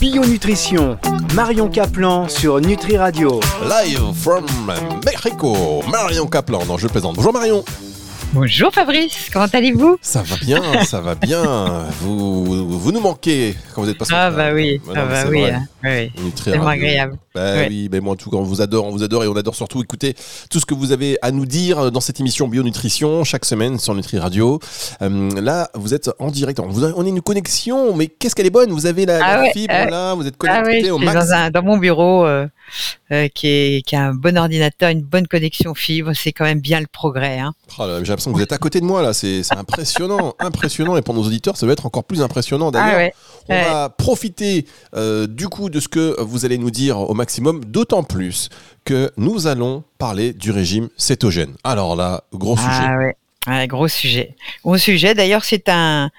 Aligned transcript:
Bio-nutrition, 0.00 0.96
Marion 1.34 1.68
Caplan 1.68 2.28
sur 2.28 2.60
Nutri 2.60 2.96
Radio. 2.96 3.40
Live 3.64 4.14
from 4.14 4.46
Mexico, 5.04 5.82
Marion 5.90 6.26
Caplan. 6.28 6.64
Non, 6.66 6.78
je 6.78 6.86
plaisante. 6.86 7.16
Bonjour 7.16 7.32
Marion. 7.32 7.64
Bonjour 8.34 8.70
Fabrice, 8.72 9.30
comment 9.32 9.46
allez-vous? 9.50 9.96
Ça 10.02 10.22
va 10.22 10.36
bien, 10.36 10.84
ça 10.84 11.00
va 11.00 11.14
bien. 11.14 11.86
Vous, 12.02 12.78
vous 12.78 12.92
nous 12.92 13.00
manquez 13.00 13.54
quand 13.74 13.82
vous 13.82 13.88
êtes 13.88 13.96
passé. 13.96 14.12
Ah 14.14 14.30
bah 14.30 14.50
oui, 14.52 14.80
ah 14.90 15.06
bah 15.06 15.22
c'est 15.22 15.28
oui, 15.28 15.44
hein, 15.46 15.62
oui. 15.82 16.12
On 16.22 16.28
est 16.28 16.34
très 16.36 16.50
tellement 16.52 16.66
agréable. 16.68 17.14
Bah 17.34 17.54
oui, 17.68 17.88
mais 17.90 18.00
moi 18.00 18.12
en 18.12 18.16
tout 18.16 18.30
cas, 18.30 18.36
on 18.36 18.42
vous 18.42 18.60
adore, 18.60 18.84
on 18.84 18.90
vous 18.90 19.02
adore 19.02 19.24
et 19.24 19.28
on 19.28 19.34
adore 19.36 19.54
surtout 19.54 19.80
écouter 19.82 20.14
tout 20.50 20.60
ce 20.60 20.66
que 20.66 20.74
vous 20.74 20.92
avez 20.92 21.16
à 21.22 21.30
nous 21.30 21.46
dire 21.46 21.90
dans 21.90 22.00
cette 22.00 22.20
émission 22.20 22.48
Bio-Nutrition 22.48 23.24
chaque 23.24 23.46
semaine 23.46 23.78
sur 23.78 23.94
Nutri 23.94 24.18
Radio. 24.18 24.60
Euh, 25.00 25.30
là, 25.40 25.70
vous 25.74 25.94
êtes 25.94 26.10
en 26.18 26.30
direct. 26.30 26.60
On, 26.60 26.84
a- 26.84 26.92
on 26.96 27.06
est 27.06 27.10
une 27.10 27.22
connexion, 27.22 27.96
mais 27.96 28.08
qu'est-ce 28.08 28.34
qu'elle 28.34 28.46
est 28.46 28.50
bonne? 28.50 28.70
Vous 28.70 28.84
avez 28.86 29.06
la, 29.06 29.20
Ah 29.24 29.36
la 29.36 29.42
ouais, 29.44 29.52
fibre 29.52 29.72
euh, 29.74 29.86
là, 29.86 30.14
vous 30.14 30.26
êtes 30.26 30.34
Ah 30.46 30.60
connecté 30.62 30.90
au 30.90 30.98
max. 30.98 31.14
dans, 31.28 31.32
un, 31.34 31.50
dans 31.50 31.62
mon 31.62 31.78
bureau 31.78 32.26
euh, 32.26 32.46
euh, 33.12 33.28
qui, 33.28 33.46
est, 33.46 33.86
qui 33.86 33.96
a 33.96 34.06
un 34.08 34.14
bon 34.14 34.36
ordinateur, 34.38 34.90
une 34.90 35.02
bonne 35.02 35.26
connexion 35.26 35.74
fibre, 35.74 36.12
c'est 36.14 36.32
quand 36.32 36.44
même 36.44 36.60
bien 36.60 36.80
le 36.80 36.86
progrès. 36.86 37.38
Hein. 37.38 37.54
Oh 37.78 37.84
J'ai 37.86 38.08
l'impression 38.08 38.30
que 38.32 38.36
vous 38.36 38.42
êtes 38.42 38.52
à 38.52 38.58
côté 38.58 38.80
de 38.80 38.84
moi 38.84 39.02
là, 39.02 39.12
c'est 39.14 39.42
impressionnant, 39.56 40.34
impressionnant. 40.40 40.96
Et 40.96 41.02
pour 41.02 41.14
nos 41.14 41.22
auditeurs, 41.22 41.56
ça 41.56 41.66
va 41.66 41.72
être 41.72 41.86
encore 41.86 42.04
plus 42.04 42.22
impressionnant 42.22 42.70
d'ailleurs. 42.70 42.88
Ah 42.94 42.96
ouais, 42.98 43.14
On 43.48 43.54
Ouais. 43.54 43.64
va 43.64 43.88
profiter 43.88 44.66
euh, 44.94 45.26
du 45.26 45.48
coup 45.48 45.70
de 45.70 45.80
ce 45.80 45.88
que 45.88 46.20
vous 46.20 46.44
allez 46.44 46.58
nous 46.58 46.70
dire 46.70 46.98
au 46.98 47.14
maximum, 47.14 47.64
d'autant 47.64 48.02
plus 48.02 48.48
que 48.84 49.10
nous 49.16 49.46
allons 49.46 49.84
parler 49.98 50.32
du 50.32 50.50
régime 50.50 50.88
cétogène. 50.96 51.54
Alors 51.64 51.96
là, 51.96 52.22
gros 52.32 52.56
sujet. 52.56 52.68
ah 52.70 52.96
ouais. 52.98 53.16
Ouais, 53.46 53.66
gros 53.66 53.88
sujet. 53.88 54.34
Gros 54.62 54.76
sujet. 54.76 55.14
D'ailleurs, 55.14 55.44
c'est 55.44 55.68
un. 55.70 56.10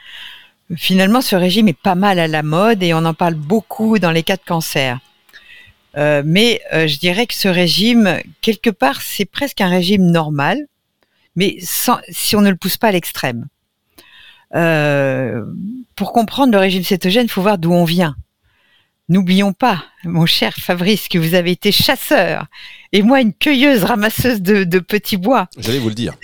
Finalement, 0.76 1.22
ce 1.22 1.36
régime 1.36 1.68
est 1.68 1.78
pas 1.78 1.96
mal 1.96 2.20
à 2.20 2.28
la 2.28 2.44
mode 2.44 2.82
et 2.84 2.94
on 2.94 3.04
en 3.06 3.14
parle 3.14 3.34
beaucoup 3.36 3.98
dans 4.00 4.12
les 4.12 4.24
cas 4.24 4.36
de 4.36 4.42
cancer. 4.46 5.00
Euh, 5.98 6.22
mais 6.26 6.62
euh, 6.74 6.88
je 6.88 7.00
dirais 7.00 7.26
que 7.26 7.34
ce 7.34 7.48
régime, 7.48 8.20
quelque 8.42 8.70
part, 8.70 9.02
c'est 9.02 9.26
presque 9.26 9.62
un 9.62 9.70
régime 9.70 10.06
normal, 10.06 10.68
mais 11.36 11.58
sans, 11.62 12.00
si 12.10 12.36
on 12.36 12.42
ne 12.42 12.50
le 12.50 12.56
pousse 12.56 12.78
pas 12.78 12.90
à 12.90 12.92
l'extrême. 12.92 13.48
Euh, 14.56 15.44
pour 15.96 16.12
comprendre 16.14 16.52
le 16.52 16.58
régime 16.58 16.84
cétogène, 16.84 17.26
il 17.26 17.30
faut 17.30 17.42
voir 17.42 17.58
d'où 17.58 17.72
on 17.72 17.86
vient. 17.86 18.16
N'oublions 19.10 19.54
pas, 19.54 19.84
mon 20.04 20.28
cher 20.28 20.54
Fabrice, 20.54 21.08
que 21.08 21.18
vous 21.18 21.34
avez 21.34 21.50
été 21.50 21.72
chasseur 21.72 22.46
et 22.92 23.02
moi 23.02 23.22
une 23.22 23.34
cueilleuse 23.34 23.84
ramasseuse 23.84 24.40
de, 24.40 24.64
de 24.64 24.78
petits 24.78 25.18
bois. 25.18 25.48
J'allais 25.58 25.80
vous 25.80 25.90
le 25.90 25.96
dire. 25.96 26.16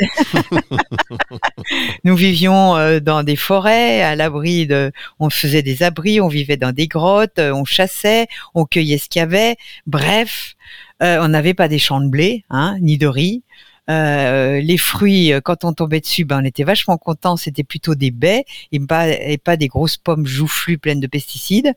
Nous 2.04 2.16
vivions 2.16 2.76
euh, 2.76 3.00
dans 3.00 3.24
des 3.24 3.36
forêts, 3.36 4.04
à 4.04 4.16
l'abri 4.16 4.68
de, 4.68 4.92
on 5.20 5.32
faisait 5.32 5.64
des 5.64 5.82
abris, 5.82 6.22
on 6.22 6.28
vivait 6.28 6.58
dans 6.58 6.72
des 6.72 6.88
grottes, 6.88 7.40
euh, 7.40 7.52
on 7.52 7.66
chassait, 7.66 8.28
on 8.54 8.66
cueillait 8.66 9.00
ce 9.00 9.10
qu'il 9.10 9.20
y 9.20 9.24
avait. 9.24 9.58
Bref, 9.88 10.56
euh, 11.02 11.18
on 11.22 11.30
n'avait 11.30 11.56
pas 11.56 11.68
des 11.68 11.80
champs 11.80 12.02
de 12.02 12.10
blé, 12.10 12.46
hein, 12.52 12.78
ni 12.82 13.00
de 13.00 13.08
riz. 13.08 13.42
Euh, 13.90 14.60
les 14.62 14.78
fruits, 14.78 15.32
euh, 15.32 15.42
quand 15.42 15.64
on 15.64 15.74
tombait 15.74 16.00
dessus, 16.00 16.26
ben 16.26 16.42
on 16.42 16.46
était 16.46 16.64
vachement 16.64 16.98
contents. 16.98 17.38
C'était 17.38 17.64
plutôt 17.64 17.96
des 17.96 18.12
baies 18.12 18.46
et 18.72 18.80
pas, 18.80 19.58
des 19.58 19.68
grosses 19.68 19.98
pommes 19.98 20.26
joufflues 20.26 20.78
pleines 20.78 21.00
de 21.00 21.08
pesticides. 21.08 21.74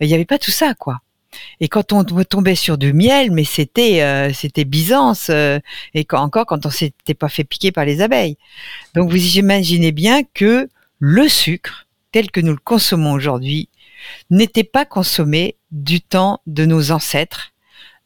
Il 0.00 0.08
n'y 0.08 0.14
avait 0.14 0.24
pas 0.24 0.38
tout 0.38 0.50
ça, 0.50 0.74
quoi. 0.74 1.00
Et 1.60 1.68
quand 1.68 1.92
on 1.92 2.04
tombait 2.04 2.54
sur 2.54 2.76
du 2.76 2.92
miel, 2.92 3.30
mais 3.30 3.44
c'était 3.44 4.02
euh, 4.02 4.32
c'était 4.32 4.64
Byzance 4.64 5.28
euh, 5.30 5.60
et 5.94 6.04
quand, 6.04 6.20
encore 6.20 6.46
quand 6.46 6.66
on 6.66 6.70
s'était 6.70 7.14
pas 7.14 7.28
fait 7.28 7.44
piquer 7.44 7.70
par 7.70 7.84
les 7.84 8.00
abeilles. 8.00 8.36
Donc 8.94 9.10
vous 9.10 9.38
imaginez 9.38 9.92
bien 9.92 10.22
que 10.34 10.68
le 10.98 11.28
sucre, 11.28 11.86
tel 12.10 12.30
que 12.30 12.40
nous 12.40 12.52
le 12.52 12.58
consommons 12.58 13.12
aujourd'hui, 13.12 13.68
n'était 14.30 14.64
pas 14.64 14.84
consommé 14.84 15.56
du 15.70 16.00
temps 16.00 16.40
de 16.46 16.64
nos 16.64 16.90
ancêtres 16.90 17.52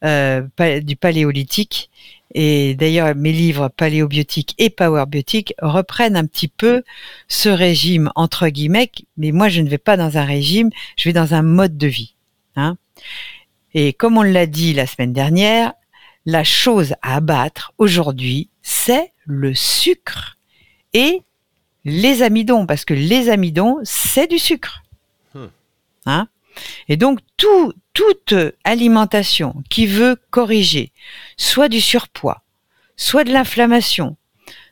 euh, 0.03 0.43
du 0.81 0.95
paléolithique. 0.95 1.89
Et 2.33 2.75
d'ailleurs, 2.75 3.15
mes 3.15 3.31
livres 3.31 3.69
paléobiotiques 3.69 4.55
et 4.57 4.69
powerbiotiques 4.69 5.53
reprennent 5.61 6.17
un 6.17 6.25
petit 6.25 6.47
peu 6.47 6.83
ce 7.27 7.49
régime 7.49 8.11
entre 8.15 8.47
guillemets. 8.49 8.91
Mais 9.17 9.31
moi, 9.31 9.49
je 9.49 9.61
ne 9.61 9.69
vais 9.69 9.77
pas 9.77 9.97
dans 9.97 10.17
un 10.17 10.25
régime, 10.25 10.69
je 10.97 11.07
vais 11.07 11.13
dans 11.13 11.33
un 11.33 11.43
mode 11.43 11.77
de 11.77 11.87
vie. 11.87 12.15
Hein. 12.55 12.77
Et 13.73 13.93
comme 13.93 14.17
on 14.17 14.23
l'a 14.23 14.47
dit 14.47 14.73
la 14.73 14.87
semaine 14.87 15.13
dernière, 15.13 15.73
la 16.25 16.43
chose 16.43 16.95
à 17.01 17.17
abattre 17.17 17.73
aujourd'hui, 17.77 18.49
c'est 18.63 19.11
le 19.25 19.53
sucre 19.53 20.37
et 20.93 21.21
les 21.83 22.23
amidons, 22.23 22.65
parce 22.65 22.83
que 22.83 22.95
les 22.95 23.29
amidons, 23.29 23.77
c'est 23.83 24.27
du 24.27 24.39
sucre. 24.39 24.83
Hmm. 25.35 25.47
Hein? 26.07 26.27
Et 26.87 26.97
donc, 26.97 27.19
tout, 27.37 27.73
toute 27.93 28.33
alimentation 28.63 29.63
qui 29.69 29.87
veut 29.87 30.17
corriger 30.29 30.91
soit 31.37 31.69
du 31.69 31.81
surpoids, 31.81 32.43
soit 32.95 33.23
de 33.23 33.31
l'inflammation, 33.31 34.17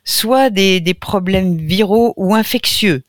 soit 0.04 0.50
des, 0.50 0.94
problèmes 0.94 1.56
viraux 1.58 2.14
ou 2.16 2.34
infectieux, 2.34 3.04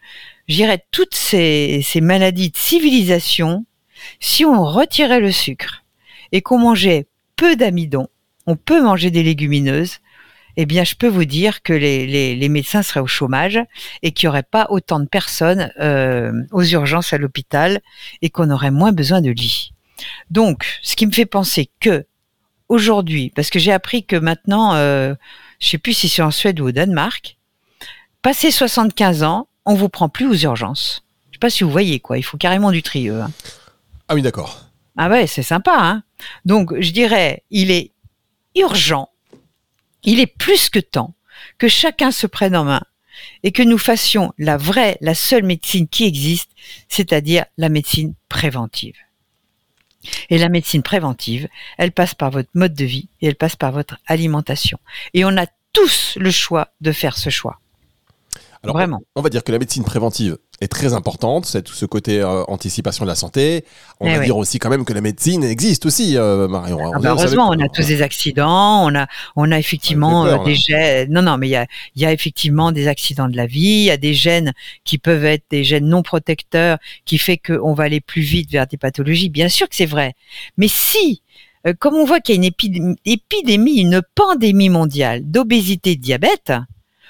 je 0.48 0.78
toutes 0.92 1.16
ces, 1.16 1.82
ces 1.84 2.02
maladies 2.02 2.52
de 2.52 2.58
civilisation, 2.58 3.66
si 4.20 4.46
on 4.46 4.64
retirait 4.64 5.20
le 5.20 5.32
sucre 5.32 5.84
et 6.32 6.42
qu'on 6.42 6.60
mangeait 6.60 7.08
peu 7.36 7.56
d'amidon, 7.56 8.08
on 8.46 8.56
peut 8.56 8.82
manger 8.82 9.10
des 9.12 9.24
légumineuses, 9.24 10.00
eh 10.58 10.66
bien, 10.66 10.84
je 10.84 10.96
peux 10.96 11.08
vous 11.08 11.26
dire 11.26 11.62
que 11.62 11.74
les, 11.74 12.06
les, 12.08 12.36
les 12.36 12.50
médecins 12.50 12.82
seraient 12.84 13.00
au 13.02 13.08
chômage 13.08 13.60
et 14.04 14.12
qu'il 14.12 14.28
n'y 14.28 14.30
aurait 14.30 14.44
pas 14.44 14.68
autant 14.70 15.00
de 15.00 15.08
personnes 15.08 15.72
euh, 15.80 16.32
aux 16.52 16.64
urgences 16.64 17.14
à 17.14 17.18
l'hôpital 17.18 17.82
et 18.22 18.30
qu'on 18.30 18.50
aurait 18.52 18.72
moins 18.72 18.92
besoin 18.92 19.22
de 19.22 19.32
lits. 19.32 19.72
Donc, 20.30 20.80
ce 20.82 20.96
qui 20.96 21.08
me 21.08 21.12
fait 21.12 21.26
penser 21.26 21.70
que 21.80 22.06
aujourd'hui, 22.70 23.32
parce 23.36 23.50
que 23.50 23.60
j'ai 23.60 23.72
appris 23.72 24.06
que 24.06 24.16
maintenant, 24.16 24.76
euh, 24.76 25.14
je 25.60 25.68
sais 25.70 25.78
plus 25.78 25.94
si 25.94 26.10
c'est 26.10 26.22
en 26.22 26.32
Suède 26.32 26.60
ou 26.60 26.68
au 26.68 26.72
Danemark, 26.72 27.38
passé 28.22 28.52
75 28.52 29.24
ans, 29.24 29.48
on 29.66 29.76
vous 29.76 29.90
prend 29.90 30.10
plus 30.10 30.28
aux 30.28 30.36
urgences. 30.36 31.04
Je 31.32 31.36
sais 31.36 31.40
pas 31.40 31.50
si 31.50 31.64
vous 31.64 31.72
voyez 31.72 32.00
quoi, 32.00 32.18
il 32.18 32.24
faut 32.24 32.38
carrément 32.38 32.72
du 32.72 32.82
trieux. 32.84 33.22
hein. 33.22 33.32
Ah 34.08 34.16
oui, 34.16 34.22
d'accord. 34.22 34.66
Ah 34.98 35.10
ouais, 35.10 35.28
c'est 35.28 35.44
sympa. 35.44 35.76
Hein 35.78 36.04
Donc, 36.46 36.74
je 36.80 36.92
dirais, 36.92 37.44
il 37.52 37.72
est 37.72 37.92
urgent, 38.56 39.10
il 40.06 40.20
est 40.20 40.28
plus 40.28 40.70
que 40.70 40.80
temps 40.80 41.14
que 41.58 41.68
chacun 41.68 42.12
se 42.12 42.28
prenne 42.28 42.56
en 42.56 42.64
main 42.64 42.82
et 43.44 43.52
que 43.52 43.64
nous 43.64 43.78
fassions 43.78 44.34
la 44.38 44.58
vraie, 44.58 44.98
la 45.02 45.16
seule 45.16 45.44
médecine 45.44 45.88
qui 45.88 46.06
existe, 46.06 46.52
c'est-à-dire 46.90 47.46
la 47.58 47.70
médecine 47.70 48.14
préventive. 48.30 48.96
Et 50.30 50.38
la 50.38 50.50
médecine 50.50 50.84
préventive, 50.84 51.48
elle 51.78 51.92
passe 51.92 52.14
par 52.14 52.30
votre 52.30 52.50
mode 52.54 52.74
de 52.74 52.86
vie 52.86 53.10
et 53.22 53.28
elle 53.28 53.36
passe 53.36 53.56
par 53.56 53.72
votre 53.72 53.98
alimentation. 54.06 54.80
Et 55.14 55.26
on 55.26 55.36
a 55.38 55.48
tous 55.74 56.16
le 56.18 56.32
choix 56.32 56.74
de 56.82 56.92
faire 56.92 57.18
ce 57.18 57.30
choix. 57.30 57.60
Alors, 58.66 58.76
Vraiment. 58.76 59.02
On 59.16 59.22
va 59.22 59.30
dire 59.30 59.44
que 59.44 59.52
la 59.52 59.60
médecine 59.60 59.84
préventive 59.84 60.38
est 60.62 60.68
très 60.68 60.94
importante, 60.94 61.46
c'est 61.46 61.62
tout 61.64 61.74
ce 61.74 61.86
côté 61.86 62.22
euh, 62.22 62.44
anticipation 62.48 63.04
de 63.06 63.10
la 63.10 63.16
santé. 63.16 63.66
On 64.00 64.08
Eh 64.08 64.14
va 64.14 64.20
oui. 64.20 64.26
dire 64.26 64.38
aussi 64.38 64.58
quand 64.60 64.70
même 64.70 64.86
que 64.86 64.94
la 64.94 65.02
médecine 65.02 65.44
existe 65.44 65.86
aussi, 65.86 66.18
euh, 66.18 66.48
Marion. 66.48 66.78
Ah 66.82 66.98
On- 66.98 67.00
bah 67.02 67.10
heureusement, 67.12 67.50
on 67.50 67.60
a 67.60 67.68
tous 67.70 67.88
des 67.88 68.02
accidents, 68.02 68.86
on 68.86 68.96
a, 68.96 69.08
on 69.36 69.52
a 69.52 69.60
effectivement 69.60 70.24
peur, 70.24 70.42
euh, 70.42 70.46
des 70.46 70.56
gènes. 70.56 71.12
Non, 71.12 71.22
non, 71.22 71.38
mais 71.38 71.48
il 71.48 71.52
y 71.52 71.56
a, 71.58 71.66
il 71.96 72.02
y 72.02 72.06
a 72.06 72.12
effectivement 72.14 72.72
des 72.72 72.88
accidents 72.88 73.28
de 73.28 73.36
la 73.36 73.46
vie, 73.48 73.60
il 73.62 73.84
y 73.84 73.92
a 73.92 73.98
des 73.98 74.14
gènes 74.14 74.54
qui 74.86 74.98
peuvent 74.98 75.26
être 75.26 75.44
des 75.50 75.64
gènes 75.64 75.88
non 75.88 76.02
protecteurs, 76.04 76.78
qui 77.06 77.18
fait 77.18 77.38
qu'on 77.38 77.74
va 77.74 77.84
aller 77.86 78.02
plus 78.02 78.22
vite 78.22 78.50
vers 78.52 78.66
des 78.68 78.78
pathologies. 78.78 79.30
Bien 79.30 79.50
sûr 79.50 79.68
que 79.68 79.76
c'est 79.76 79.86
vrai. 79.86 80.14
Mais 80.58 80.68
si, 80.70 81.22
euh, 81.68 81.74
comme 81.78 81.96
on 81.96 82.06
voit 82.06 82.22
qu'il 82.22 82.36
y 82.36 82.46
a 82.46 82.50
une 82.74 82.96
épidémie, 83.06 83.80
une 83.82 84.02
pandémie 84.16 84.70
mondiale 84.70 85.22
d'obésité 85.30 85.92
et 85.92 85.96
de 85.98 86.02
diabète, 86.02 86.54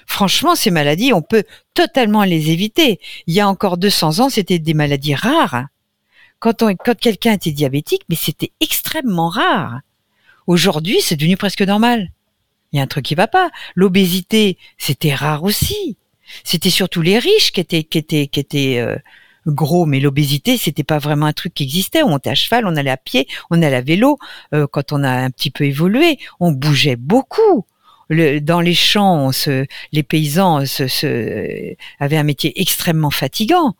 franchement, 0.05 0.55
ces 0.55 0.71
maladies, 0.71 1.13
on 1.13 1.21
peut 1.21 1.43
totalement 1.73 2.23
les 2.23 2.51
éviter. 2.51 2.99
Il 3.27 3.33
y 3.33 3.39
a 3.39 3.47
encore 3.47 3.77
200 3.77 4.19
ans, 4.19 4.29
c'était 4.29 4.59
des 4.59 4.73
maladies 4.73 5.15
rares. 5.15 5.65
Quand, 6.39 6.63
quand 6.83 6.97
quelqu'un 6.97 7.33
était 7.33 7.51
diabétique, 7.51 8.03
mais 8.09 8.15
c'était 8.15 8.51
extrêmement 8.59 9.29
rare. 9.29 9.79
Aujourd'hui, 10.47 10.99
c'est 11.01 11.15
devenu 11.15 11.37
presque 11.37 11.61
normal. 11.61 12.11
Il 12.71 12.77
y 12.77 12.79
a 12.79 12.83
un 12.83 12.87
truc 12.87 13.05
qui 13.05 13.15
va 13.15 13.27
pas. 13.27 13.49
L'obésité, 13.73 14.57
c'était 14.77 15.13
rare 15.13 15.43
aussi. 15.43 15.97
C'était 16.43 16.69
surtout 16.69 17.01
les 17.01 17.19
riches 17.19 17.51
qui 17.51 17.61
étaient 17.61 17.83
qui 17.83 17.97
étaient 17.97 18.27
qui 18.27 18.39
étaient 18.39 18.79
euh, 18.79 18.95
gros, 19.47 19.85
mais 19.85 19.99
l'obésité, 19.99 20.57
c'était 20.57 20.83
pas 20.83 20.97
vraiment 20.97 21.27
un 21.27 21.33
truc 21.33 21.53
qui 21.53 21.63
existait. 21.63 22.03
On 22.03 22.09
montait 22.09 22.31
à 22.31 22.35
cheval, 22.35 22.65
on 22.65 22.75
allait 22.75 22.91
à 22.91 22.97
pied, 22.97 23.27
on 23.49 23.61
allait 23.61 23.75
à 23.75 23.81
vélo. 23.81 24.17
Euh, 24.53 24.67
quand 24.67 24.91
on 24.91 25.03
a 25.03 25.09
un 25.09 25.29
petit 25.29 25.51
peu 25.51 25.65
évolué, 25.65 26.17
on 26.39 26.51
bougeait 26.51 26.95
beaucoup. 26.95 27.65
Le- 28.09 28.39
dans 28.39 28.61
les 28.61 28.75
champs, 28.75 29.31
se, 29.31 29.65
les 29.91 30.03
paysans 30.03 30.65
se, 30.65 30.87
se- 30.87 31.75
avaient 31.99 32.17
un 32.17 32.23
métier 32.23 32.59
extrêmement 32.61 33.11
fatigant. 33.11 33.75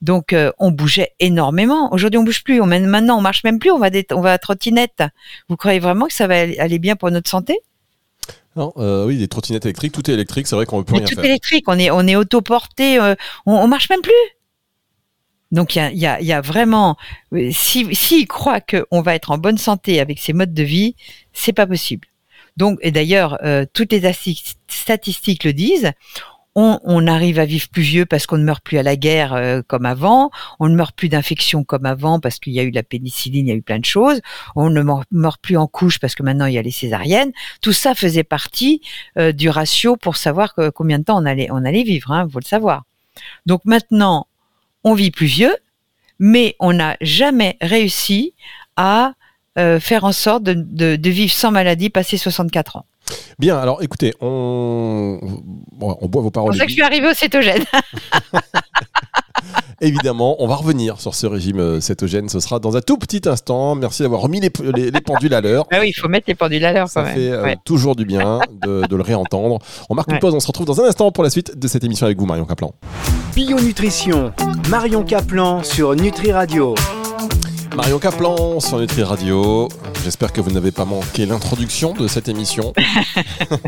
Donc 0.00 0.32
euh, 0.32 0.52
on 0.58 0.70
bougeait 0.70 1.12
énormément. 1.18 1.92
Aujourd'hui 1.92 2.18
on 2.18 2.22
bouge 2.24 2.44
plus. 2.44 2.60
On, 2.60 2.66
maintenant 2.66 3.18
on 3.18 3.20
marche 3.20 3.42
même 3.44 3.58
plus. 3.58 3.70
On 3.70 3.78
va 3.78 3.90
des, 3.90 4.06
on 4.12 4.20
va 4.20 4.32
à 4.32 4.38
trottinette. 4.38 5.02
Vous 5.48 5.56
croyez 5.56 5.80
vraiment 5.80 6.06
que 6.06 6.12
ça 6.14 6.26
va 6.26 6.36
aller 6.40 6.78
bien 6.78 6.96
pour 6.96 7.10
notre 7.10 7.28
santé? 7.28 7.58
Non, 8.56 8.72
euh, 8.76 9.06
oui, 9.06 9.18
des 9.18 9.28
trottinettes 9.28 9.66
électriques, 9.66 9.92
tout 9.92 10.10
est 10.10 10.14
électrique, 10.14 10.46
c'est 10.48 10.56
vrai 10.56 10.66
qu'on 10.66 10.78
ne 10.78 10.82
peut 10.82 10.92
Mais 10.94 10.98
rien 10.98 11.08
tout 11.08 11.14
faire. 11.14 11.24
électrique. 11.24 11.64
On 11.68 11.78
est 11.78 11.90
on 11.90 12.06
est 12.06 12.16
autoporté. 12.16 13.00
euh, 13.00 13.14
on, 13.46 13.54
on 13.54 13.68
marche 13.68 13.88
même 13.90 14.00
plus. 14.02 14.12
Donc 15.50 15.76
il 15.76 15.78
y 15.78 15.82
a, 15.82 15.90
il 15.90 15.98
y, 15.98 16.06
a, 16.06 16.20
il 16.20 16.26
y 16.26 16.32
a 16.32 16.40
vraiment, 16.42 16.96
euh, 17.32 17.50
si 17.52 17.94
s'il 17.94 18.26
croit 18.26 18.60
qu'on 18.60 19.00
va 19.00 19.14
être 19.14 19.30
en 19.30 19.38
bonne 19.38 19.56
santé 19.58 19.98
avec 19.98 20.18
ces 20.18 20.32
modes 20.34 20.52
de 20.52 20.62
vie, 20.62 20.94
c'est 21.32 21.54
pas 21.54 21.66
possible. 21.66 22.06
Donc 22.58 22.78
et 22.82 22.90
d'ailleurs 22.90 23.38
euh, 23.44 23.64
toutes 23.72 23.92
les 23.92 24.12
statistiques 24.68 25.44
le 25.44 25.52
disent. 25.54 25.92
On, 26.60 27.06
arrive 27.06 27.38
à 27.38 27.44
vivre 27.44 27.68
plus 27.68 27.82
vieux 27.82 28.04
parce 28.04 28.26
qu'on 28.26 28.36
ne 28.36 28.42
meurt 28.42 28.64
plus 28.64 28.78
à 28.78 28.82
la 28.82 28.96
guerre 28.96 29.32
euh, 29.32 29.62
comme 29.64 29.86
avant, 29.86 30.32
on 30.58 30.68
ne 30.68 30.74
meurt 30.74 30.92
plus 30.92 31.08
d'infections 31.08 31.62
comme 31.62 31.86
avant 31.86 32.18
parce 32.18 32.40
qu'il 32.40 32.52
y 32.52 32.58
a 32.58 32.64
eu 32.64 32.72
la 32.72 32.82
pénicilline, 32.82 33.46
il 33.46 33.50
y 33.50 33.52
a 33.52 33.54
eu 33.54 33.62
plein 33.62 33.78
de 33.78 33.84
choses, 33.84 34.20
on 34.56 34.68
ne 34.68 34.82
meurt, 34.82 35.40
plus 35.40 35.56
en 35.56 35.68
couche 35.68 36.00
parce 36.00 36.16
que 36.16 36.24
maintenant 36.24 36.46
il 36.46 36.54
y 36.54 36.58
a 36.58 36.62
les 36.62 36.72
césariennes. 36.72 37.30
Tout 37.60 37.72
ça 37.72 37.94
faisait 37.94 38.24
partie 38.24 38.80
euh, 39.18 39.30
du 39.30 39.48
ratio 39.48 39.94
pour 39.94 40.16
savoir 40.16 40.52
combien 40.74 40.98
de 40.98 41.04
temps 41.04 41.22
on 41.22 41.26
allait 41.26 41.46
on 41.52 41.64
allait 41.64 41.84
vivre, 41.84 42.10
hein, 42.10 42.26
faut 42.28 42.40
le 42.40 42.44
savoir. 42.44 42.82
Donc 43.46 43.64
maintenant, 43.64 44.26
on 44.82 44.94
vit 44.94 45.12
plus 45.12 45.26
vieux, 45.26 45.54
mais 46.18 46.56
on 46.58 46.72
n'a 46.72 46.96
jamais 47.00 47.56
réussi 47.60 48.34
à 48.76 49.12
euh, 49.58 49.80
faire 49.80 50.04
en 50.04 50.12
sorte 50.12 50.42
de, 50.42 50.54
de- 50.54 50.96
de 50.96 51.10
vivre 51.10 51.32
sans 51.32 51.50
maladie 51.50 51.90
passé 51.90 52.16
64 52.16 52.76
ans. 52.76 52.86
Bien, 53.38 53.56
alors 53.58 53.82
écoutez, 53.82 54.12
on, 54.20 55.18
bon, 55.72 55.96
on 56.00 56.08
boit 56.08 56.20
vos 56.22 56.28
C'est 56.28 56.32
paroles. 56.32 56.50
pour 56.50 56.58
ça 56.58 56.64
que 56.64 56.70
je 56.70 56.74
suis 56.74 56.82
arrivée 56.82 57.08
au 57.08 57.14
cétogène. 57.14 57.64
Évidemment, 59.80 60.34
on 60.42 60.48
va 60.48 60.56
revenir 60.56 61.00
sur 61.00 61.14
ce 61.14 61.24
régime 61.26 61.60
euh, 61.60 61.80
cétogène. 61.80 62.28
Ce 62.28 62.40
sera 62.40 62.58
dans 62.58 62.76
un 62.76 62.80
tout 62.80 62.98
petit 62.98 63.22
instant. 63.28 63.76
Merci 63.76 64.02
d'avoir 64.02 64.20
remis 64.20 64.40
les, 64.40 64.50
les- 64.74 64.90
les 64.90 65.00
pendules 65.00 65.32
à 65.34 65.40
l'heure. 65.40 65.66
Ah 65.72 65.78
oui, 65.80 65.92
il 65.96 65.98
faut 65.98 66.08
mettre 66.08 66.24
les 66.28 66.34
pendules 66.34 66.64
à 66.64 66.72
l'heure 66.72 66.86
quand 66.86 67.00
Ça 67.00 67.02
même. 67.04 67.14
fait 67.14 67.30
euh, 67.30 67.42
Ouais. 67.44 67.56
toujours 67.64 67.94
du 67.94 68.04
bien 68.04 68.40
de, 68.66 68.84
de 68.86 68.96
le 68.96 69.02
réentendre. 69.02 69.60
On 69.88 69.94
marque 69.94 70.10
une 70.10 70.18
pause, 70.18 70.34
on 70.34 70.40
se 70.40 70.46
retrouve 70.48 70.66
dans 70.66 70.80
un 70.80 70.84
instant 70.88 71.12
pour 71.12 71.22
la 71.22 71.30
suite 71.30 71.56
de 71.56 71.68
cette 71.68 71.84
émission 71.84 72.06
avec 72.06 72.18
vous, 72.18 72.26
Marion 72.26 72.44
Caplan. 72.44 72.74
Bio 73.36 73.58
Nutrition, 73.60 74.32
Marion 74.68 75.04
Caplan 75.04 75.62
sur 75.62 75.94
Nutri 75.94 76.32
Radio. 76.32 76.74
Marion 77.76 77.98
Caplan 77.98 78.60
sur 78.60 78.78
Nutri 78.78 79.02
Radio. 79.02 79.68
J'espère 80.02 80.32
que 80.32 80.40
vous 80.40 80.50
n'avez 80.50 80.70
pas 80.72 80.84
manqué 80.84 81.26
l'introduction 81.26 81.92
de 81.94 82.08
cette 82.08 82.28
émission. 82.28 82.72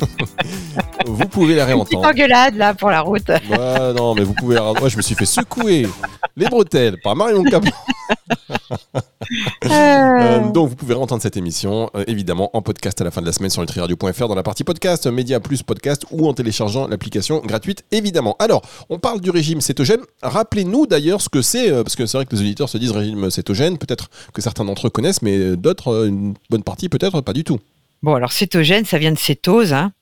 vous 1.06 1.26
pouvez 1.28 1.54
la 1.54 1.62
Une 1.64 1.68
réentendre. 1.68 2.08
engueulade 2.08 2.56
là 2.56 2.74
pour 2.74 2.90
la 2.90 3.00
route. 3.02 3.28
Ouais, 3.28 3.92
non, 3.96 4.14
mais 4.14 4.22
vous 4.22 4.34
pouvez 4.34 4.56
la 4.56 4.72
Moi, 4.72 4.88
je 4.88 4.96
me 4.96 5.02
suis 5.02 5.14
fait 5.14 5.26
secouer 5.26 5.88
les 6.36 6.46
bretelles 6.48 6.96
par 7.02 7.14
Marion 7.16 7.42
Caplan. 7.44 7.72
Euh, 9.70 10.50
donc 10.50 10.70
vous 10.70 10.74
pouvez 10.74 10.94
entendre 10.94 11.22
cette 11.22 11.36
émission 11.36 11.90
euh, 11.94 12.02
évidemment 12.06 12.50
en 12.54 12.62
podcast 12.62 13.00
à 13.00 13.04
la 13.04 13.10
fin 13.10 13.20
de 13.20 13.26
la 13.26 13.32
semaine 13.32 13.50
sur 13.50 13.60
nutriradio.fr 13.60 14.26
dans 14.26 14.34
la 14.34 14.42
partie 14.42 14.64
podcast, 14.64 15.06
média 15.06 15.38
plus 15.38 15.62
podcast 15.62 16.06
ou 16.10 16.26
en 16.26 16.32
téléchargeant 16.32 16.88
l'application 16.88 17.40
gratuite 17.40 17.84
évidemment. 17.92 18.34
Alors 18.38 18.62
on 18.88 18.98
parle 18.98 19.20
du 19.20 19.30
régime 19.30 19.60
cétogène. 19.60 20.00
Rappelez-nous 20.22 20.86
d'ailleurs 20.86 21.20
ce 21.20 21.28
que 21.28 21.42
c'est 21.42 21.70
euh, 21.70 21.84
parce 21.84 21.94
que 21.94 22.06
c'est 22.06 22.18
vrai 22.18 22.26
que 22.26 22.34
les 22.34 22.40
auditeurs 22.40 22.68
se 22.68 22.78
disent 22.78 22.90
régime 22.90 23.30
cétogène. 23.30 23.78
Peut-être 23.78 24.10
que 24.32 24.42
certains 24.42 24.64
d'entre 24.64 24.86
eux 24.86 24.90
connaissent, 24.90 25.22
mais 25.22 25.36
euh, 25.36 25.56
d'autres, 25.56 25.92
euh, 25.92 26.08
une 26.08 26.34
bonne 26.48 26.64
partie 26.64 26.88
peut-être 26.88 27.20
pas 27.20 27.32
du 27.32 27.44
tout. 27.44 27.60
Bon, 28.02 28.14
alors 28.14 28.32
cétogène, 28.32 28.84
ça 28.84 28.98
vient 28.98 29.12
de 29.12 29.18
cétose. 29.18 29.72
Hein. 29.72 29.92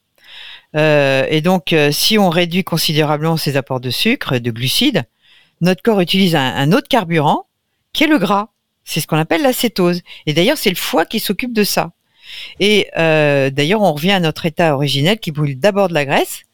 Euh, 0.77 1.25
et 1.29 1.41
donc, 1.41 1.73
euh, 1.73 1.91
si 1.91 2.19
on 2.19 2.31
réduit 2.31 2.65
considérablement 2.65 3.37
ses 3.37 3.57
apports 3.57 3.81
de 3.81 3.91
sucre 3.91 4.39
de 4.39 4.51
glucides, 4.51 5.05
notre 5.61 5.83
corps 5.83 6.01
utilise 6.01 6.37
un, 6.37 6.55
un 6.55 6.73
autre 6.73 6.89
carburant 6.89 7.47
qui 7.93 8.05
est 8.05 8.09
le 8.09 8.19
gras. 8.19 8.51
C'est 8.89 9.03
ce 9.03 9.07
qu'on 9.07 9.19
appelle 9.19 9.43
la 9.43 9.53
cétose. 9.53 10.01
Et 10.25 10.33
d'ailleurs, 10.33 10.57
c'est 10.57 10.71
le 10.71 10.77
foie 10.77 11.05
qui 11.05 11.21
s'occupe 11.21 11.53
de 11.53 11.63
ça. 11.63 11.93
Et 12.59 12.89
euh, 12.97 13.51
d'ailleurs, 13.51 13.83
on 13.83 13.93
revient 13.93 14.13
à 14.13 14.21
notre 14.21 14.47
état 14.47 14.75
originel 14.75 15.19
qui 15.19 15.31
brûle 15.31 15.59
d'abord 15.61 15.89
de 15.89 15.95
la 15.95 16.07
graisse. 16.07 16.45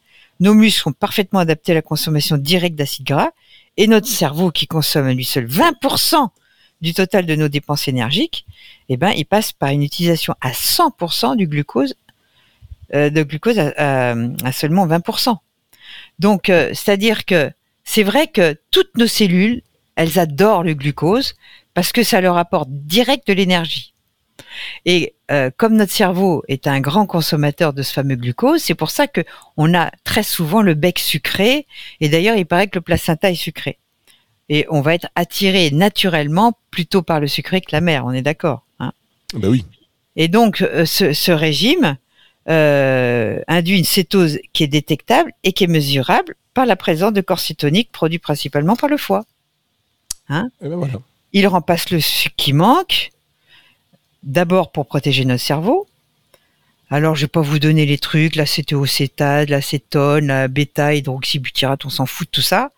Nos 0.41 0.53
muscles 0.53 0.81
sont 0.81 0.91
parfaitement 0.91 1.39
adaptés 1.39 1.71
à 1.71 1.75
la 1.75 1.81
consommation 1.81 2.35
directe 2.35 2.75
d'acides 2.75 3.05
gras. 3.05 3.29
Et 3.77 3.87
notre 3.87 4.09
cerveau, 4.09 4.51
qui 4.51 4.67
consomme 4.67 5.07
à 5.07 5.13
lui 5.13 5.23
seul 5.23 5.47
20% 5.47 6.27
du 6.81 6.93
total 6.93 7.25
de 7.25 7.35
nos 7.35 7.47
dépenses 7.47 7.87
énergiques, 7.87 8.45
eh 8.89 8.97
ben, 8.97 9.11
il 9.15 9.25
passe 9.25 9.53
par 9.53 9.69
une 9.69 9.81
utilisation 9.81 10.35
à 10.41 10.51
100% 10.51 11.37
du 11.37 11.47
glucose, 11.47 11.95
euh, 12.93 13.09
de 13.09 13.23
glucose 13.23 13.59
à 13.59 14.51
seulement 14.51 14.85
20%. 14.85 15.37
Donc, 16.19 16.49
euh, 16.49 16.71
c'est-à-dire 16.73 17.23
que 17.23 17.49
c'est 17.85 18.03
vrai 18.03 18.27
que 18.27 18.57
toutes 18.71 18.97
nos 18.97 19.07
cellules, 19.07 19.61
elles 19.95 20.19
adorent 20.19 20.63
le 20.63 20.73
glucose 20.73 21.35
parce 21.73 21.91
que 21.91 22.03
ça 22.03 22.21
leur 22.21 22.37
apporte 22.37 22.69
direct 22.69 23.27
de 23.27 23.33
l'énergie. 23.33 23.93
Et 24.85 25.15
euh, 25.31 25.49
comme 25.55 25.75
notre 25.75 25.91
cerveau 25.91 26.43
est 26.47 26.67
un 26.67 26.79
grand 26.79 27.05
consommateur 27.05 27.73
de 27.73 27.83
ce 27.83 27.93
fameux 27.93 28.15
glucose, 28.15 28.61
c'est 28.61 28.75
pour 28.75 28.89
ça 28.89 29.07
que 29.07 29.21
on 29.57 29.73
a 29.73 29.91
très 30.03 30.23
souvent 30.23 30.61
le 30.61 30.73
bec 30.73 30.99
sucré. 30.99 31.67
Et 31.99 32.09
d'ailleurs, 32.09 32.37
il 32.37 32.45
paraît 32.45 32.67
que 32.67 32.77
le 32.77 32.81
placenta 32.81 33.31
est 33.31 33.35
sucré. 33.35 33.79
Et 34.49 34.65
on 34.69 34.81
va 34.81 34.93
être 34.93 35.07
attiré 35.15 35.71
naturellement 35.71 36.53
plutôt 36.69 37.01
par 37.01 37.19
le 37.19 37.27
sucré 37.27 37.61
que 37.61 37.71
la 37.71 37.81
mer. 37.81 38.05
On 38.05 38.11
est 38.11 38.21
d'accord. 38.21 38.65
hein 38.79 38.93
Bah 39.33 39.49
oui. 39.49 39.65
et 40.15 40.27
donc, 40.27 40.61
euh, 40.61 40.85
ce, 40.85 41.13
ce 41.13 41.31
régime 41.31 41.97
euh, 42.47 43.39
induit 43.47 43.79
une 43.79 43.85
cétose 43.85 44.39
qui 44.53 44.63
est 44.63 44.67
détectable 44.67 45.31
et 45.43 45.51
qui 45.51 45.63
est 45.63 45.67
mesurable 45.67 46.35
par 46.53 46.65
la 46.65 46.75
présence 46.75 47.13
de 47.13 47.21
corps 47.21 47.39
cétoniques 47.39 47.91
produits 47.91 48.19
principalement 48.19 48.75
par 48.75 48.89
le 48.89 48.97
foie. 48.97 49.25
Et 50.29 50.67
ben 50.67 50.75
voilà. 50.75 50.93
Il 51.33 51.47
remplace 51.47 51.89
le 51.89 51.99
sucre 51.99 52.35
qui 52.37 52.53
manque, 52.53 53.11
d'abord 54.23 54.71
pour 54.71 54.87
protéger 54.87 55.25
notre 55.25 55.43
cerveau. 55.43 55.87
Alors, 56.89 57.15
je 57.15 57.21
vais 57.21 57.27
pas 57.27 57.41
vous 57.41 57.59
donner 57.59 57.85
les 57.85 57.97
trucs, 57.97 58.35
l'acétocétade, 58.35 59.49
l'acétone, 59.49 60.27
la 60.27 60.47
bêta-hydroxybutyrate, 60.47 61.85
on 61.85 61.89
s'en 61.89 62.05
fout 62.05 62.27
de 62.27 62.31
tout 62.31 62.41
ça. 62.41 62.71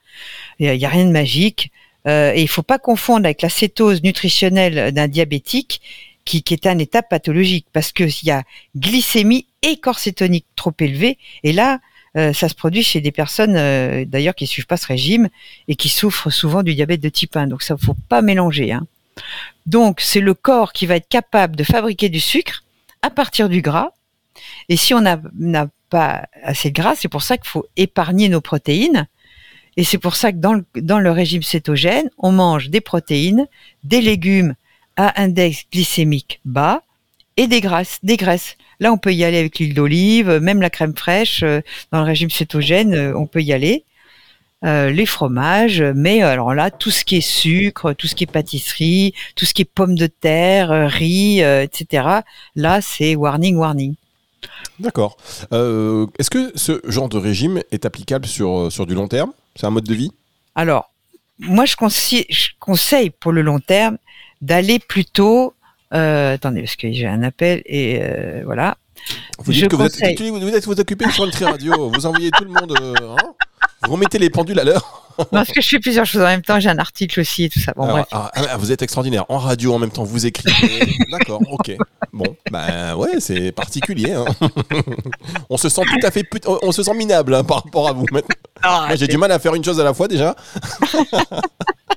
Il 0.60 0.72
n'y 0.72 0.86
a, 0.86 0.90
rien 0.90 1.06
de 1.06 1.12
magique. 1.12 1.72
Euh, 2.08 2.32
et 2.34 2.42
il 2.42 2.48
faut 2.48 2.64
pas 2.64 2.80
confondre 2.80 3.26
avec 3.26 3.42
la 3.42 3.50
cétose 3.50 4.02
nutritionnelle 4.02 4.94
d'un 4.94 5.08
diabétique 5.08 5.82
qui, 6.26 6.42
qui 6.42 6.54
est 6.54 6.66
un 6.68 6.78
état 6.78 7.04
pathologique 7.04 7.68
parce 7.74 7.92
qu'il 7.92 8.24
y 8.24 8.32
a 8.32 8.44
glycémie 8.76 9.46
et 9.62 9.78
corps 9.78 10.00
cétonique 10.00 10.46
trop 10.56 10.74
élevé. 10.80 11.18
Et 11.44 11.52
là, 11.52 11.80
euh, 12.18 12.34
ça 12.34 12.50
se 12.50 12.56
produit 12.56 12.84
chez 12.84 13.00
des 13.00 13.12
personnes 13.12 13.56
euh, 13.56 14.04
d'ailleurs 14.06 14.34
qui 14.34 14.48
suivent 14.48 14.66
pas 14.66 14.78
ce 14.78 14.88
régime 14.88 15.30
et 15.68 15.76
qui 15.76 15.90
souffrent 15.90 16.32
souvent 16.32 16.64
du 16.64 16.74
diabète 16.74 17.02
de 17.02 17.10
type 17.10 17.36
1. 17.38 17.48
Donc 17.48 17.62
ça, 17.62 17.78
faut 17.78 17.96
pas 18.10 18.22
mélanger. 18.22 18.72
Hein. 18.72 18.88
Donc 19.66 20.02
c'est 20.02 20.20
le 20.20 20.34
corps 20.34 20.74
qui 20.74 20.86
va 20.86 20.96
être 20.96 21.08
capable 21.08 21.56
de 21.56 21.64
fabriquer 21.64 22.10
du 22.10 22.20
sucre 22.20 22.64
à 23.02 23.10
partir 23.10 23.50
du 23.50 23.62
gras. 23.62 23.92
Et 24.70 24.78
si 24.78 24.94
on 24.94 25.02
n'a 25.02 25.68
pas 25.90 26.28
assez 26.44 26.70
de 26.70 26.76
gras, 26.76 26.96
c'est 26.96 27.08
pour 27.08 27.22
ça 27.22 27.38
qu'il 27.38 27.48
faut 27.48 27.66
épargner 27.76 28.30
nos 28.30 28.42
protéines. 28.42 29.08
Et 29.76 29.84
c'est 29.84 30.00
pour 30.00 30.16
ça 30.16 30.32
que 30.32 30.38
dans 30.38 30.54
le, 30.54 30.66
dans 30.76 31.00
le 31.00 31.12
régime 31.12 31.44
cétogène, 31.44 32.10
on 32.18 32.32
mange 32.32 32.70
des 32.70 32.82
protéines, 32.82 33.48
des 33.84 34.02
légumes 34.02 34.56
à 34.96 35.22
index 35.22 35.66
glycémique 35.72 36.42
bas 36.46 36.82
et 37.38 37.48
des 37.48 37.62
graisses. 37.62 38.00
Des 38.02 38.18
graisses. 38.18 38.58
Là, 38.80 38.92
on 38.94 38.98
peut 38.98 39.14
y 39.14 39.24
aller 39.24 39.38
avec 39.40 39.60
l'huile 39.60 39.74
d'olive, 39.74 40.30
même 40.42 40.62
la 40.62 40.70
crème 40.70 40.96
fraîche. 40.96 41.42
euh, 41.44 41.62
Dans 41.92 42.00
le 42.00 42.06
régime 42.06 42.30
cétogène, 42.30 42.94
euh, 42.94 43.14
on 43.18 43.26
peut 43.26 43.42
y 43.42 43.54
aller. 43.54 43.84
Euh, 44.64 44.90
les 44.90 45.06
fromages, 45.06 45.84
mais 45.96 46.24
alors 46.24 46.56
là, 46.56 46.72
tout 46.72 46.90
ce 46.90 47.06
qui 47.06 47.18
est 47.18 47.22
sucre, 47.22 47.94
tout 47.94 48.08
ce 48.08 48.16
qui 48.16 48.24
est 48.24 48.32
pâtisserie, 48.32 49.14
tout 49.36 49.46
ce 49.46 49.54
qui 49.54 49.62
est 49.62 49.66
pommes 49.66 49.96
de 49.96 50.08
terre, 50.08 50.90
riz, 50.90 51.44
euh, 51.44 51.62
etc. 51.62 52.08
Là, 52.56 52.82
c'est 52.82 53.16
warning, 53.16 53.56
warning. 53.56 53.94
D'accord. 54.80 55.18
Euh, 55.54 56.08
Est-ce 56.18 56.32
que 56.32 56.52
ce 56.56 56.82
genre 56.86 57.08
de 57.10 57.18
régime 57.18 57.62
est 57.72 57.86
applicable 57.86 58.26
sur, 58.26 58.72
sur 58.72 58.88
du 58.88 58.96
long 58.96 59.08
terme? 59.08 59.32
C'est 59.56 59.68
un 59.68 59.72
mode 59.72 59.86
de 59.86 59.94
vie? 59.94 60.12
Alors, 60.56 60.90
moi, 61.40 61.66
je 61.66 61.76
conseille 62.60 63.10
pour 63.12 63.32
le 63.32 63.44
long 63.44 63.60
terme 63.60 63.98
d'aller 64.42 64.80
plutôt. 64.80 65.54
Euh, 65.94 66.34
attendez, 66.34 66.62
parce 66.62 66.76
que 66.76 66.92
j'ai 66.92 67.08
un 67.08 67.24
appel 67.24 67.62
et 67.66 68.00
euh, 68.02 68.42
voilà. 68.46 68.78
Vous 69.40 69.52
Je 69.52 69.60
dites 69.62 69.70
que 69.70 69.76
vous 69.76 69.86
êtes, 69.86 70.20
vous 70.22 70.56
êtes 70.56 70.66
vous 70.66 70.80
occupez 70.80 71.10
sur 71.12 71.26
Nutri 71.26 71.46
Radio, 71.46 71.90
vous 71.90 72.06
envoyez 72.06 72.32
tout 72.32 72.44
le 72.44 72.50
monde, 72.50 72.74
euh, 72.82 72.94
hein 73.12 73.34
vous 73.86 73.94
remettez 73.94 74.18
les 74.18 74.30
pendules 74.30 74.60
à 74.60 74.64
l'heure. 74.64 75.04
Non, 75.20 75.26
parce 75.32 75.52
que 75.52 75.62
je 75.62 75.70
fais 75.70 75.80
plusieurs 75.80 76.06
choses 76.06 76.22
en 76.22 76.26
même 76.28 76.42
temps. 76.42 76.60
J'ai 76.60 76.70
un 76.70 76.78
article 76.80 77.20
aussi 77.20 77.46
et 77.46 77.50
tout 77.50 77.60
ça. 77.60 77.74
Bon, 77.76 77.84
Alors, 77.84 77.96
bref. 77.98 78.08
ah, 78.12 78.32
ah, 78.36 78.58
vous 78.58 78.72
êtes 78.72 78.82
extraordinaire. 78.82 79.26
En 79.30 79.38
radio, 79.38 79.74
en 79.74 79.80
même 79.80 79.92
temps, 79.92 80.04
vous 80.04 80.26
écrivez. 80.26 80.88
D'accord, 81.12 81.42
ok. 81.52 81.76
Bon, 82.12 82.26
ben 82.52 82.96
ouais, 82.96 83.20
c'est 83.20 83.52
particulier. 83.52 84.14
hein. 84.14 84.26
on 85.50 85.58
se 85.58 85.70
sent 85.70 85.82
tout 85.86 86.06
à 86.06 86.12
fait, 86.12 86.24
put- 86.24 86.42
on 86.48 86.72
se 86.72 86.84
sent 86.84 86.94
minable 86.96 87.36
hein, 87.36 87.44
par 87.44 87.64
rapport 87.64 87.88
à 87.88 87.94
vous. 87.94 88.06
maintenant. 88.12 88.36
Ah, 88.62 88.90
j'ai 88.96 89.08
du 89.08 89.18
mal 89.18 89.32
à 89.32 89.40
faire 89.40 89.54
une 89.56 89.64
chose 89.64 89.80
à 89.80 89.84
la 89.84 89.94
fois 89.94 90.08
déjà. 90.08 90.36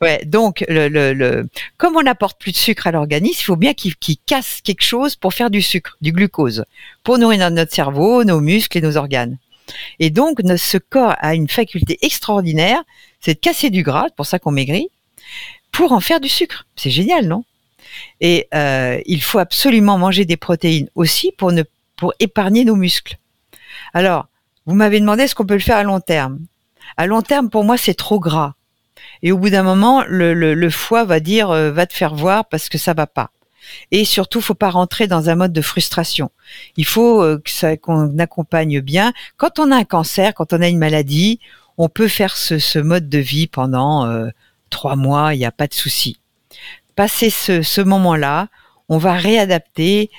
Ouais, 0.00 0.22
donc 0.24 0.64
le, 0.68 0.88
le, 0.88 1.48
comme 1.76 1.96
on 1.96 2.02
n'apporte 2.02 2.40
plus 2.40 2.52
de 2.52 2.56
sucre 2.56 2.86
à 2.86 2.92
l'organisme, 2.92 3.40
il 3.40 3.44
faut 3.44 3.56
bien 3.56 3.74
qu'il 3.74 3.94
casse 4.24 4.60
quelque 4.62 4.82
chose 4.82 5.16
pour 5.16 5.34
faire 5.34 5.50
du 5.50 5.60
sucre, 5.60 5.96
du 6.00 6.12
glucose, 6.12 6.64
pour 7.04 7.18
nourrir 7.18 7.50
notre 7.50 7.72
cerveau, 7.72 8.24
nos 8.24 8.40
muscles 8.40 8.78
et 8.78 8.80
nos 8.80 8.96
organes. 8.96 9.36
Et 9.98 10.10
donc, 10.10 10.40
ce 10.56 10.78
corps 10.78 11.14
a 11.18 11.34
une 11.34 11.48
faculté 11.48 11.98
extraordinaire, 12.02 12.82
c'est 13.20 13.34
de 13.34 13.40
casser 13.40 13.70
du 13.70 13.82
gras, 13.82 14.04
c'est 14.08 14.16
pour 14.16 14.26
ça 14.26 14.38
qu'on 14.38 14.50
maigrit, 14.50 14.88
pour 15.70 15.92
en 15.92 16.00
faire 16.00 16.20
du 16.20 16.28
sucre. 16.28 16.66
C'est 16.76 16.90
génial, 16.90 17.26
non? 17.26 17.44
Et 18.20 18.48
euh, 18.54 19.00
il 19.06 19.22
faut 19.22 19.38
absolument 19.38 19.98
manger 19.98 20.24
des 20.24 20.36
protéines 20.36 20.88
aussi 20.94 21.32
pour 21.32 21.52
ne 21.52 21.62
pour 21.96 22.14
épargner 22.18 22.64
nos 22.64 22.76
muscles. 22.76 23.18
Alors, 23.92 24.28
vous 24.64 24.74
m'avez 24.74 25.00
demandé 25.00 25.24
est-ce 25.24 25.34
qu'on 25.34 25.44
peut 25.44 25.54
le 25.54 25.60
faire 25.60 25.76
à 25.76 25.82
long 25.82 26.00
terme? 26.00 26.40
À 26.96 27.06
long 27.06 27.20
terme, 27.20 27.50
pour 27.50 27.62
moi, 27.62 27.76
c'est 27.76 27.94
trop 27.94 28.18
gras. 28.18 28.54
Et 29.22 29.32
au 29.32 29.38
bout 29.38 29.50
d'un 29.50 29.62
moment, 29.62 30.04
le, 30.06 30.70
foie 30.70 31.04
va 31.04 31.20
dire 31.20 31.50
euh, 31.50 31.70
va 31.70 31.86
te 31.86 31.92
faire 31.92 32.14
voir 32.14 32.46
parce 32.46 32.68
que 32.68 32.78
ça 32.78 32.94
va 32.94 33.06
pas. 33.06 33.30
Et 33.90 34.04
surtout, 34.04 34.40
faut 34.40 34.54
pas 34.54 34.70
rentrer 34.70 35.06
dans 35.06 35.28
un 35.28 35.34
mode 35.34 35.52
de 35.52 35.60
frustration. 35.60 36.30
Il 36.76 36.86
faut 36.86 37.22
euh, 37.22 37.42
qu'on 37.80 38.18
accompagne 38.18 38.80
bien. 38.80 39.12
Quand 39.36 39.58
on 39.58 39.70
a 39.70 39.76
un 39.76 39.84
cancer, 39.84 40.34
quand 40.34 40.52
on 40.52 40.60
a 40.60 40.68
une 40.68 40.78
maladie, 40.78 41.40
on 41.78 41.88
peut 41.88 42.08
faire 42.08 42.36
ce, 42.36 42.78
mode 42.78 43.08
de 43.08 43.18
vie 43.18 43.46
pendant 43.46 44.06
euh, 44.06 44.28
trois 44.70 44.96
mois. 44.96 45.34
Il 45.34 45.38
n'y 45.38 45.46
a 45.46 45.52
pas 45.52 45.66
de 45.66 45.74
souci. 45.74 46.18
Passer 46.96 47.30
ce 47.30 47.80
moment-là, 47.80 48.48
on 48.88 48.98
va 48.98 49.14
réadapter 49.14 50.10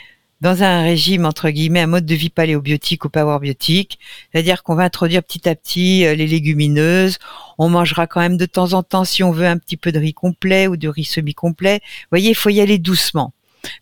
dans 0.42 0.64
un 0.64 0.82
régime 0.82 1.26
entre 1.26 1.50
guillemets, 1.50 1.82
un 1.82 1.88
mode 1.88 2.06
de 2.06 2.16
vie 2.16 2.30
paléobiotique 2.30 3.06
ou 3.06 3.10
powerbiotique, 3.10 4.00
c'est-à-dire 4.32 4.64
qu'on 4.64 4.76
va 4.76 4.84
introduire 4.84 5.24
petit 5.24 5.48
à 5.48 5.56
petit 5.56 6.06
euh, 6.06 6.16
les 6.16 6.28
légumineuses. 6.28 7.20
On 7.58 7.70
mangera 7.70 8.08
quand 8.08 8.20
même 8.20 8.38
de 8.38 8.46
temps 8.46 8.74
en 8.74 8.84
temps, 8.84 9.06
si 9.06 9.24
on 9.24 9.32
veut, 9.32 9.46
un 9.46 9.58
petit 9.58 9.78
peu 9.78 9.92
de 9.92 10.00
riz 10.00 10.14
complet 10.14 10.68
ou 10.68 10.78
de 10.78 10.88
riz 10.88 11.06
semi-complet. 11.06 11.80
Vous 11.84 12.08
voyez, 12.12 12.30
il 12.30 12.36
faut 12.36 12.50
y 12.50 12.60
aller 12.60 12.80
doucement. 12.80 13.34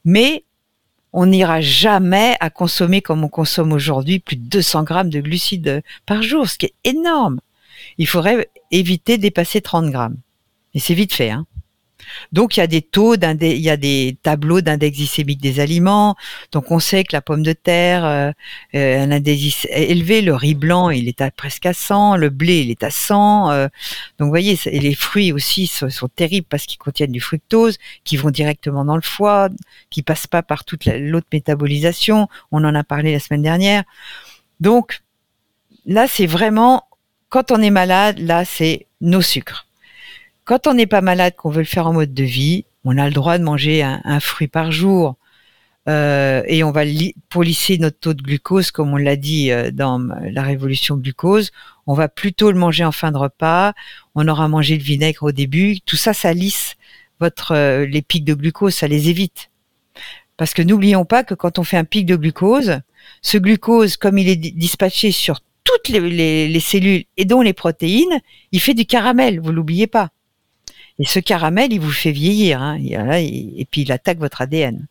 Mais 0.03 0.43
on 1.13 1.25
n'ira 1.25 1.61
jamais 1.61 2.35
à 2.39 2.49
consommer 2.49 3.01
comme 3.01 3.23
on 3.23 3.29
consomme 3.29 3.73
aujourd'hui 3.73 4.19
plus 4.19 4.35
de 4.35 4.47
200 4.47 4.83
grammes 4.83 5.09
de 5.09 5.21
glucides 5.21 5.81
par 6.05 6.21
jour, 6.21 6.47
ce 6.47 6.57
qui 6.57 6.67
est 6.67 6.75
énorme. 6.83 7.39
Il 7.97 8.07
faudrait 8.07 8.49
éviter 8.71 9.17
de 9.17 9.23
dépasser 9.23 9.61
30 9.61 9.89
grammes. 9.89 10.17
Et 10.73 10.79
c'est 10.79 10.93
vite 10.93 11.13
fait. 11.13 11.31
Hein. 11.31 11.47
Donc 12.31 12.57
il 12.57 12.59
y 12.59 12.63
a 12.63 12.67
des 12.67 12.81
taux, 12.81 13.15
il 13.15 13.57
y 13.59 13.69
a 13.69 13.77
des 13.77 14.17
tableaux 14.23 14.61
d'index 14.61 14.97
glycémique 14.97 15.41
des 15.41 15.59
aliments. 15.59 16.15
Donc 16.51 16.71
on 16.71 16.79
sait 16.79 17.03
que 17.03 17.15
la 17.15 17.21
pomme 17.21 17.43
de 17.43 17.53
terre, 17.53 18.05
euh, 18.05 18.31
euh, 18.75 19.03
un 19.03 19.11
indice 19.11 19.67
élevé, 19.69 20.21
le 20.21 20.35
riz 20.35 20.55
blanc, 20.55 20.89
il 20.89 21.07
est 21.07 21.21
à 21.21 21.31
presque 21.31 21.65
à 21.65 21.73
100, 21.73 22.17
le 22.17 22.29
blé, 22.29 22.61
il 22.61 22.71
est 22.71 22.83
à 22.83 22.91
100. 22.91 23.51
euh, 23.51 23.67
donc 24.17 24.25
vous 24.25 24.29
voyez, 24.29 24.57
et 24.65 24.79
les 24.79 24.95
fruits 24.95 25.31
aussi 25.31 25.67
sont, 25.67 25.89
sont 25.89 26.07
terribles 26.07 26.47
parce 26.49 26.65
qu'ils 26.65 26.77
contiennent 26.77 27.11
du 27.11 27.21
fructose, 27.21 27.77
qui 28.03 28.17
vont 28.17 28.29
directement 28.31 28.85
dans 28.85 28.95
le 28.95 29.01
foie, 29.01 29.49
qui 29.89 30.01
passent 30.03 30.27
pas 30.27 30.41
par 30.43 30.65
toute 30.65 30.85
la- 30.85 30.97
l'autre 30.97 31.27
métabolisation. 31.33 32.27
On 32.51 32.63
en 32.63 32.75
a 32.75 32.83
parlé 32.83 33.11
la 33.13 33.19
semaine 33.19 33.41
dernière. 33.41 33.83
Donc 34.59 35.01
là, 35.85 36.07
c'est 36.07 36.25
vraiment 36.27 36.85
quand 37.29 37.51
on 37.51 37.61
est 37.61 37.69
malade, 37.69 38.19
là, 38.19 38.43
c'est 38.43 38.87
nos 39.01 39.21
sucres. 39.21 39.67
Quand 40.49 40.65
on 40.65 40.73
n'est 40.73 40.87
pas 40.87 41.01
malade, 41.01 41.35
qu'on 41.35 41.51
veut 41.51 41.59
le 41.59 41.65
faire 41.65 41.85
en 41.85 41.93
mode 41.93 42.11
de 42.11 42.23
vie, 42.23 42.65
on 42.83 42.97
a 42.97 43.05
le 43.05 43.13
droit 43.13 43.37
de 43.37 43.43
manger 43.43 43.83
un, 43.83 44.19
fruit 44.19 44.47
par 44.47 44.71
jour. 44.71 45.15
Euh, 45.87 46.41
et 46.47 46.63
on 46.63 46.71
va 46.71 46.81
pour 47.29 47.43
lisser 47.43 47.77
notre 47.77 47.99
taux 47.99 48.15
de 48.15 48.23
glucose, 48.23 48.71
comme 48.71 48.91
on 48.91 48.97
l'a 48.97 49.15
dit 49.15 49.51
euh, 49.51 49.69
dans 49.69 49.99
la 49.99 50.41
révolution 50.41 50.97
glucose, 50.97 51.51
on 51.85 51.93
va 51.93 52.09
plutôt 52.09 52.49
le 52.49 52.57
manger 52.57 52.83
en 52.83 52.91
fin 52.91 53.11
de 53.11 53.17
repas. 53.19 53.73
On 54.15 54.27
aura 54.27 54.47
mangé 54.47 54.75
le 54.75 54.81
vinaigre 54.81 55.21
au 55.21 55.31
début. 55.31 55.81
Tout 55.85 55.97
ça, 55.97 56.13
ça 56.15 56.33
lisse 56.33 56.77
votre 57.19 57.51
euh, 57.51 57.85
les 57.85 58.01
pics 58.01 58.25
de 58.25 58.33
glucose, 58.33 58.73
ça 58.73 58.87
les 58.87 59.09
évite. 59.09 59.51
Parce 60.35 60.55
que 60.55 60.63
n'oublions 60.63 61.05
pas 61.05 61.23
que 61.23 61.35
quand 61.35 61.59
on 61.59 61.63
fait 61.63 61.77
un 61.77 61.83
pic 61.83 62.07
de 62.07 62.15
glucose, 62.15 62.79
ce 63.21 63.37
glucose, 63.37 63.97
comme 63.97 64.17
il 64.17 64.27
est 64.27 64.35
di- 64.35 64.53
dispatché 64.53 65.11
sur 65.11 65.41
toutes 65.63 65.89
les, 65.89 65.99
les- 65.99 66.47
les 66.47 66.59
cellules 66.59 67.03
et 67.17 67.25
dont 67.25 67.41
les 67.43 67.53
protéines, 67.53 68.19
il 68.51 68.59
fait 68.59 68.73
du 68.73 68.87
caramel. 68.87 69.39
Vous 69.39 69.51
l'oubliez 69.51 69.85
pas. 69.85 70.09
Et 70.99 71.05
ce 71.05 71.19
caramel, 71.19 71.71
il 71.71 71.79
vous 71.79 71.91
fait 71.91 72.11
vieillir. 72.11 72.61
Hein, 72.61 72.77
et, 72.79 73.65
puis 73.71 73.81
il 73.81 73.91
attaque 73.91 74.19
votre 74.19 74.41
ADN. 74.41 74.85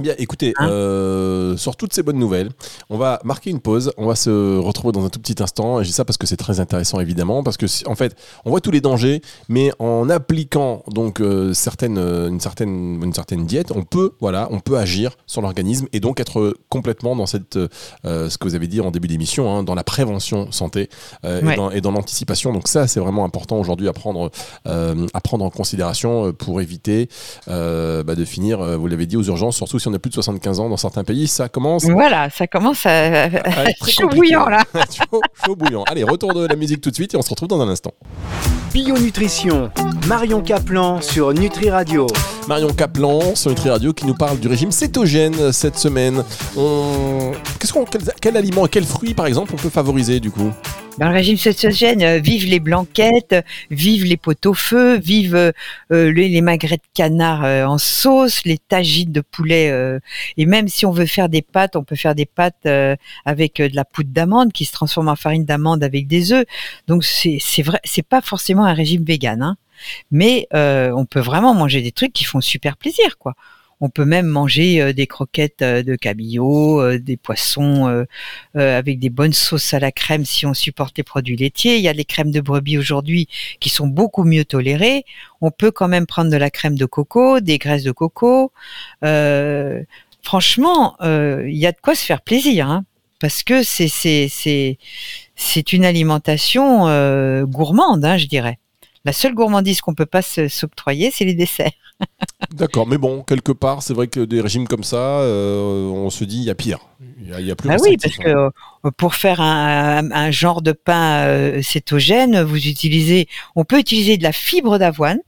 Bien, 0.00 0.14
écoutez, 0.18 0.52
Hein 0.58 0.68
euh, 0.68 1.56
sur 1.56 1.76
toutes 1.76 1.92
ces 1.92 2.02
bonnes 2.02 2.18
nouvelles, 2.18 2.50
on 2.90 2.98
va 2.98 3.20
marquer 3.24 3.50
une 3.50 3.60
pause. 3.60 3.92
On 3.96 4.06
va 4.06 4.14
se 4.14 4.58
retrouver 4.58 4.92
dans 4.92 5.04
un 5.04 5.08
tout 5.08 5.20
petit 5.20 5.42
instant. 5.42 5.80
Et 5.80 5.84
je 5.84 5.88
dis 5.88 5.94
ça 5.94 6.04
parce 6.04 6.16
que 6.16 6.26
c'est 6.26 6.36
très 6.36 6.60
intéressant, 6.60 7.00
évidemment, 7.00 7.42
parce 7.42 7.56
que 7.56 7.66
en 7.88 7.94
fait, 7.94 8.16
on 8.44 8.50
voit 8.50 8.60
tous 8.60 8.70
les 8.70 8.80
dangers, 8.80 9.22
mais 9.48 9.70
en 9.78 10.08
appliquant 10.08 10.82
donc 10.88 11.20
euh, 11.20 11.52
certaines, 11.52 11.98
euh, 11.98 12.28
une 12.28 12.40
certaine, 12.40 13.02
une 13.02 13.12
certaine 13.12 13.46
diète, 13.46 13.72
on 13.74 13.82
peut, 13.82 14.12
voilà, 14.20 14.48
on 14.50 14.60
peut 14.60 14.78
agir 14.78 15.16
sur 15.26 15.42
l'organisme 15.42 15.86
et 15.92 16.00
donc 16.00 16.20
être 16.20 16.54
complètement 16.68 17.16
dans 17.16 17.26
cette, 17.26 17.56
euh, 17.56 18.30
ce 18.30 18.38
que 18.38 18.48
vous 18.48 18.54
avez 18.54 18.66
dit 18.66 18.80
en 18.80 18.90
début 18.90 19.08
d'émission, 19.08 19.54
hein, 19.54 19.62
dans 19.62 19.74
la 19.74 19.84
prévention 19.84 20.50
santé 20.52 20.88
Ouais. 21.24 21.56
et 21.72 21.80
dans, 21.80 21.90
l'anticipation. 21.90 22.52
Donc 22.52 22.68
ça, 22.68 22.86
c'est 22.86 23.00
vraiment 23.00 23.24
important 23.24 23.58
aujourd'hui 23.58 23.88
à 23.88 23.92
prendre, 23.92 24.30
à 24.64 25.20
prendre 25.20 25.44
en 25.44 25.50
considération 25.50 26.32
pour 26.32 26.60
éviter 26.60 27.08
bah, 27.46 28.02
de 28.14 28.24
finir, 28.24 28.78
vous 28.78 28.86
l'avez 28.86 29.06
dit, 29.06 29.16
aux 29.16 29.22
urgences, 29.22 29.56
surtout 29.56 29.78
si 29.78 29.85
on 29.86 29.94
a 29.94 29.98
plus 29.98 30.10
de 30.10 30.14
75 30.14 30.60
ans 30.60 30.68
dans 30.68 30.76
certains 30.76 31.04
pays, 31.04 31.26
ça 31.28 31.48
commence 31.48 31.84
Voilà, 31.84 32.30
ça 32.30 32.46
commence 32.46 32.86
à, 32.86 33.24
à 33.24 33.64
être 33.64 33.88
chaud 33.88 34.08
bouillant 34.08 34.48
là. 34.48 34.62
chaud, 34.74 35.20
chaud 35.44 35.56
bouillant. 35.56 35.84
Allez, 35.84 36.04
retour 36.04 36.34
de 36.34 36.46
la 36.46 36.56
musique 36.56 36.80
tout 36.80 36.90
de 36.90 36.94
suite 36.94 37.14
et 37.14 37.16
on 37.16 37.22
se 37.22 37.30
retrouve 37.30 37.48
dans 37.48 37.60
un 37.60 37.68
instant. 37.68 37.92
Bio 38.72 38.98
Nutrition, 38.98 39.70
Marion 40.06 40.42
Caplan 40.42 41.00
sur 41.00 41.32
Nutri 41.32 41.70
Radio. 41.70 42.06
Marion 42.48 42.68
Caplan 42.68 43.34
sur 43.34 43.50
Nutri 43.50 43.70
Radio 43.70 43.92
qui 43.92 44.06
nous 44.06 44.14
parle 44.14 44.38
du 44.38 44.48
régime 44.48 44.70
cétogène 44.70 45.52
cette 45.52 45.78
semaine. 45.78 46.22
On... 46.56 47.32
Qu'est-ce 47.58 47.72
qu'on, 47.72 47.84
quel, 47.84 48.02
quel 48.20 48.36
aliment, 48.36 48.66
quel 48.66 48.84
fruit 48.84 49.14
par 49.14 49.26
exemple 49.26 49.52
on 49.54 49.56
peut 49.56 49.70
favoriser 49.70 50.20
du 50.20 50.30
coup? 50.30 50.52
Dans 50.98 51.08
le 51.08 51.14
régime 51.14 51.36
cétogène, 51.36 52.02
euh, 52.02 52.18
vive 52.18 52.46
les 52.46 52.58
blanquettes, 52.58 53.34
euh, 53.34 53.42
vive 53.70 54.04
les 54.04 54.16
pot-au-feu, 54.16 54.96
vive 54.96 55.34
euh, 55.34 55.52
euh, 55.92 56.10
les, 56.10 56.30
les 56.30 56.40
magrets 56.40 56.78
de 56.78 56.82
canard 56.94 57.44
euh, 57.44 57.66
en 57.66 57.76
sauce, 57.76 58.42
les 58.46 58.56
tagines 58.56 59.12
de 59.12 59.20
poulet. 59.20 59.68
euh, 59.70 59.98
et 60.38 60.46
même 60.46 60.68
si 60.68 60.86
on 60.86 60.92
veut 60.92 61.04
faire 61.04 61.28
des 61.28 61.42
pâtes, 61.42 61.76
on 61.76 61.84
peut 61.84 61.96
faire 61.96 62.14
des 62.14 62.24
pâtes 62.24 62.64
euh, 62.64 62.96
avec 63.26 63.58
de 63.58 63.76
la 63.76 63.84
poudre 63.84 64.08
d'amande 64.10 64.54
qui 64.54 64.64
se 64.64 64.72
transforme 64.72 65.08
en 65.08 65.16
farine 65.16 65.44
d'amande 65.44 65.84
avec 65.84 66.06
des 66.06 66.32
œufs. 66.32 66.46
Donc 66.88 67.04
c'est 67.04 67.62
vrai, 67.62 67.78
c'est 67.84 68.06
pas 68.06 68.22
forcément 68.22 68.64
un 68.64 68.72
régime 68.72 69.04
vegan, 69.04 69.42
hein. 69.42 69.56
mais 70.10 70.48
on 70.52 71.04
peut 71.04 71.20
vraiment 71.20 71.52
manger 71.52 71.82
des 71.82 71.92
trucs 71.92 72.14
qui 72.14 72.24
font 72.24 72.40
super 72.40 72.78
plaisir, 72.78 73.18
quoi. 73.18 73.34
On 73.80 73.90
peut 73.90 74.06
même 74.06 74.26
manger 74.26 74.80
euh, 74.80 74.92
des 74.94 75.06
croquettes 75.06 75.60
euh, 75.60 75.82
de 75.82 75.96
cabillaud, 75.96 76.80
euh, 76.80 76.98
des 76.98 77.16
poissons 77.16 78.06
avec 78.54 78.98
des 78.98 79.10
bonnes 79.10 79.32
sauces 79.32 79.74
à 79.74 79.78
la 79.78 79.92
crème 79.92 80.24
si 80.24 80.46
on 80.46 80.54
supporte 80.54 80.96
les 80.96 81.04
produits 81.04 81.36
laitiers. 81.36 81.76
Il 81.76 81.82
y 81.82 81.88
a 81.88 81.92
les 81.92 82.04
crèmes 82.04 82.30
de 82.30 82.40
brebis 82.40 82.78
aujourd'hui 82.78 83.28
qui 83.60 83.68
sont 83.68 83.86
beaucoup 83.86 84.24
mieux 84.24 84.44
tolérées. 84.44 85.04
On 85.40 85.50
peut 85.50 85.70
quand 85.70 85.88
même 85.88 86.06
prendre 86.06 86.30
de 86.30 86.36
la 86.36 86.50
crème 86.50 86.76
de 86.76 86.86
coco, 86.86 87.40
des 87.40 87.58
graisses 87.58 87.84
de 87.84 87.92
coco. 87.92 88.52
Franchement, 90.22 90.96
il 91.02 91.56
y 91.56 91.66
a 91.66 91.72
de 91.72 91.80
quoi 91.80 91.94
se 91.94 92.04
faire 92.04 92.22
plaisir, 92.22 92.68
hein, 92.68 92.84
parce 93.20 93.42
que 93.42 93.62
c'est 93.62 94.78
une 95.72 95.84
alimentation 95.84 97.44
gourmande, 97.44 98.04
hein, 98.04 98.16
je 98.16 98.26
dirais. 98.26 98.58
La 99.06 99.12
seule 99.12 99.34
gourmandise 99.34 99.80
qu'on 99.80 99.94
peut 99.94 100.04
pas 100.04 100.20
s'octroyer, 100.20 101.12
c'est 101.12 101.24
les 101.24 101.34
desserts. 101.34 101.70
D'accord, 102.50 102.88
mais 102.88 102.98
bon, 102.98 103.22
quelque 103.22 103.52
part, 103.52 103.84
c'est 103.84 103.94
vrai 103.94 104.08
que 104.08 104.18
des 104.18 104.40
régimes 104.40 104.66
comme 104.66 104.82
ça, 104.82 105.20
euh, 105.20 105.86
on 105.86 106.10
se 106.10 106.24
dit 106.24 106.38
il 106.38 106.42
y 106.42 106.50
a 106.50 106.56
pire. 106.56 106.80
Il 107.20 107.28
y 107.28 107.32
a, 107.32 107.40
il 107.40 107.46
y 107.46 107.52
a 107.52 107.54
plus 107.54 107.70
Ah 107.70 107.76
oui, 107.80 107.96
parce 108.02 108.16
que 108.16 108.28
euh, 108.28 108.50
pour 108.96 109.14
faire 109.14 109.40
un, 109.40 110.10
un 110.10 110.30
genre 110.32 110.60
de 110.60 110.72
pain 110.72 111.24
euh, 111.24 111.62
cétogène, 111.62 112.42
vous 112.42 112.66
utilisez, 112.66 113.28
on 113.54 113.64
peut 113.64 113.78
utiliser 113.78 114.16
de 114.16 114.24
la 114.24 114.32
fibre 114.32 114.76
d'avoine, 114.76 115.20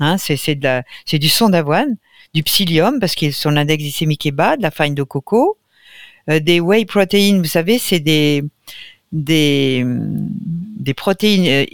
hein, 0.00 0.16
c'est 0.16 0.54
du 0.54 1.28
son 1.28 1.50
d'avoine, 1.50 1.98
du 2.32 2.42
psyllium 2.42 3.00
parce 3.00 3.14
que 3.14 3.30
son 3.32 3.58
index 3.58 3.82
glycémique 3.82 4.24
est 4.24 4.32
bas, 4.32 4.56
de 4.56 4.62
la 4.62 4.70
farine 4.70 4.94
de 4.94 5.02
coco, 5.02 5.58
euh, 6.30 6.40
des 6.40 6.58
whey 6.58 6.86
protein, 6.86 7.36
vous 7.36 7.44
savez, 7.44 7.78
c'est 7.78 8.00
des 8.00 8.44
des 9.12 9.86
des 10.84 10.94
protéines 10.94 11.46
euh, 11.48 11.64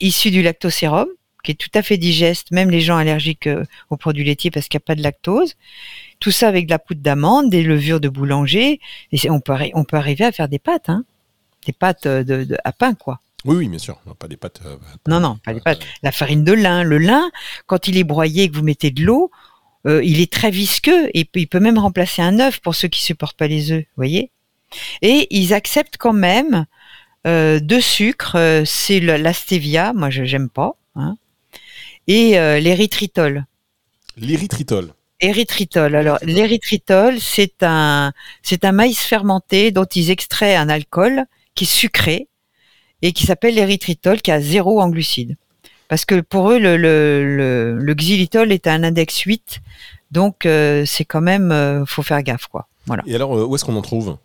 issues 0.00 0.30
du 0.30 0.42
lactosérum 0.42 1.08
qui 1.44 1.50
est 1.50 1.54
tout 1.56 1.70
à 1.74 1.82
fait 1.82 1.96
digeste, 1.96 2.52
même 2.52 2.70
les 2.70 2.80
gens 2.80 2.96
allergiques 2.96 3.48
euh, 3.48 3.64
aux 3.90 3.96
produits 3.96 4.22
laitiers 4.24 4.52
parce 4.52 4.68
qu'il 4.68 4.78
n'y 4.78 4.82
a 4.84 4.86
pas 4.86 4.94
de 4.94 5.02
lactose. 5.02 5.54
Tout 6.20 6.30
ça 6.30 6.46
avec 6.46 6.66
de 6.66 6.70
la 6.70 6.78
poudre 6.78 7.00
d'amande, 7.02 7.50
des 7.50 7.64
levures 7.64 7.98
de 8.00 8.08
boulanger, 8.08 8.78
et 9.10 9.30
on 9.30 9.40
peut, 9.40 9.54
on 9.74 9.82
peut 9.82 9.96
arriver 9.96 10.24
à 10.24 10.30
faire 10.30 10.48
des 10.48 10.60
pâtes, 10.60 10.88
hein. 10.88 11.04
Des 11.66 11.72
pâtes 11.72 12.06
euh, 12.06 12.22
de, 12.22 12.44
de- 12.44 12.56
à 12.64 12.70
pain, 12.72 12.94
quoi. 12.94 13.20
Oui, 13.44 13.56
oui, 13.56 13.68
bien 13.68 13.78
sûr. 13.80 14.00
Non, 14.06 14.14
pas 14.14 14.28
des 14.28 14.36
pâtes. 14.36 14.60
euh, 14.64 14.76
Non, 15.08 15.18
non, 15.18 15.36
pas 15.44 15.52
des 15.52 15.60
pâtes. 15.60 15.84
La 16.04 16.12
farine 16.12 16.44
de 16.44 16.52
lin. 16.52 16.84
Le 16.84 16.98
lin, 16.98 17.28
quand 17.66 17.88
il 17.88 17.96
est 17.98 18.04
broyé 18.04 18.44
et 18.44 18.48
que 18.48 18.54
vous 18.56 18.62
mettez 18.62 18.92
de 18.92 19.02
l'eau, 19.02 19.32
euh, 19.88 20.00
il 20.04 20.20
est 20.20 20.32
très 20.32 20.52
visqueux 20.52 21.10
et 21.12 21.28
il 21.34 21.48
peut 21.48 21.58
même 21.58 21.78
remplacer 21.78 22.22
un 22.22 22.38
œuf 22.38 22.60
pour 22.60 22.76
ceux 22.76 22.86
qui 22.86 23.02
supportent 23.02 23.36
pas 23.36 23.48
les 23.48 23.72
œufs, 23.72 23.80
vous 23.82 23.96
voyez. 23.96 24.30
Et 25.02 25.26
ils 25.36 25.52
acceptent 25.52 25.96
quand 25.98 26.12
même 26.12 26.66
euh, 27.26 27.60
deux 27.60 27.80
sucres, 27.80 28.36
euh, 28.36 28.62
c'est 28.64 29.00
la 29.00 29.32
stevia, 29.32 29.92
moi 29.92 30.10
je 30.10 30.24
j'aime 30.24 30.48
pas, 30.48 30.76
hein, 30.96 31.16
et 32.08 32.38
euh, 32.38 32.58
l'érythritol. 32.58 33.44
L'érythritol. 34.16 34.92
Érythritol. 35.20 35.94
Alors, 35.94 36.18
l'érythritol, 36.22 37.20
c'est 37.20 37.62
un, 37.62 38.12
c'est 38.42 38.64
un 38.64 38.72
maïs 38.72 39.00
fermenté 39.00 39.70
dont 39.70 39.84
ils 39.84 40.10
extraient 40.10 40.56
un 40.56 40.68
alcool 40.68 41.24
qui 41.54 41.64
est 41.64 41.66
sucré 41.68 42.28
et 43.02 43.12
qui 43.12 43.24
s'appelle 43.24 43.54
l'érythritol, 43.54 44.20
qui 44.20 44.32
a 44.32 44.40
zéro 44.40 44.80
en 44.80 44.88
glucides. 44.88 45.36
Parce 45.88 46.04
que 46.04 46.20
pour 46.20 46.50
eux, 46.50 46.58
le, 46.58 46.76
le, 46.76 47.36
le, 47.36 47.78
le 47.78 47.94
xylitol 47.94 48.50
est 48.50 48.66
à 48.66 48.72
un 48.72 48.82
index 48.82 49.20
8, 49.20 49.60
donc 50.10 50.44
euh, 50.44 50.84
c'est 50.86 51.04
quand 51.04 51.20
même, 51.20 51.52
euh, 51.52 51.84
faut 51.86 52.02
faire 52.02 52.22
gaffe, 52.22 52.46
quoi. 52.46 52.66
Voilà. 52.86 53.02
Et 53.06 53.14
alors, 53.14 53.30
où 53.30 53.54
est-ce 53.54 53.64
qu'on 53.64 53.76
en 53.76 53.82
trouve? 53.82 54.16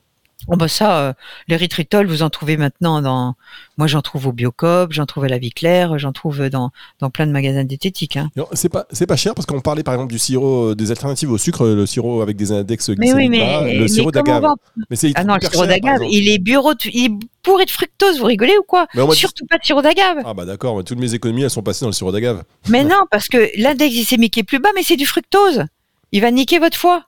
Oh 0.48 0.56
bah 0.56 0.67
ça, 0.67 1.00
euh, 1.00 1.13
l'érythritol, 1.48 2.06
vous 2.08 2.22
en 2.22 2.29
trouvez 2.29 2.58
maintenant 2.58 3.01
dans. 3.01 3.34
Moi, 3.77 3.88
j'en 3.88 4.01
trouve 4.03 4.27
au 4.27 4.32
Biocop, 4.32 4.94
j'en 4.94 5.06
trouve 5.08 5.24
à 5.25 5.27
la 5.27 5.39
Vie 5.39 5.50
Claire, 5.51 5.98
j'en 5.98 6.12
trouve 6.13 6.48
dans, 6.50 6.70
dans 7.00 7.10
plein 7.10 7.25
de 7.25 7.32
magasins 7.32 7.63
diététiques. 7.63 8.17
Hein. 8.17 8.29
Non, 8.36 8.48
C'est 8.53 8.70
pas, 8.70 8.86
c'est 8.91 9.08
pas 9.08 9.15
cher 9.15 9.34
parce 9.34 9.46
qu'on 9.48 9.60
parlait 9.62 9.82
par 9.84 9.96
exemple 9.96 10.13
du 10.13 10.20
sirop, 10.20 10.70
euh, 10.72 10.75
des 10.75 10.91
alternatives 10.91 11.32
au 11.32 11.38
sucre, 11.39 11.65
le 11.67 11.86
sirop 11.88 12.22
avec 12.22 12.38
des 12.38 12.51
index 12.51 12.89
Mais 12.89 12.96
oui, 13.13 13.27
glycémiques 13.27 13.32
mais, 13.32 13.39
bas, 13.39 13.74
le 13.74 13.79
mais 13.82 13.88
sirop 13.88 14.12
d'agave. 14.12 14.41
va- 14.44 14.56
Mais 14.91 14.96
c'est 14.96 15.12
Ah 15.15 15.24
non, 15.24 15.36
le 15.41 15.41
sirop 15.50 15.65
d'agave, 15.65 16.01
il 16.10 16.29
est 16.29 16.38
bureau, 16.39 16.75
de- 16.75 16.79
il 16.94 17.06
est 17.06 17.13
bourré 17.44 17.65
de 17.65 17.72
fructose. 17.72 18.20
Vous 18.20 18.25
rigolez 18.25 18.58
ou 18.60 18.63
quoi? 18.63 18.86
Mais 18.94 19.06
dit- 19.08 19.15
Surtout 19.15 19.46
pas 19.48 19.58
de 19.58 19.65
sirop 19.65 19.82
d'agave. 19.82 20.20
Ah 20.24 20.34
bah 20.36 20.46
d'accord, 20.46 20.77
mais 20.77 20.84
toutes 20.84 21.00
mes 21.00 21.13
économies 21.15 21.44
elles 21.44 21.50
sont 21.50 21.63
passées 21.63 21.82
dans 21.82 21.89
le 21.89 21.94
sirop 21.94 22.12
d'agave. 22.12 22.44
Mais 22.70 22.84
non, 22.86 23.01
parce 23.10 23.27
que 23.27 23.50
l'index 23.60 23.91
glycémique 23.94 24.38
est 24.38 24.44
plus 24.44 24.60
bas, 24.60 24.70
mais 24.75 24.84
c'est 24.84 24.98
du 24.98 25.08
fructose. 25.08 25.65
Il 26.12 26.22
va 26.22 26.29
niquer 26.32 26.60
votre 26.60 26.77
foie. 26.77 27.07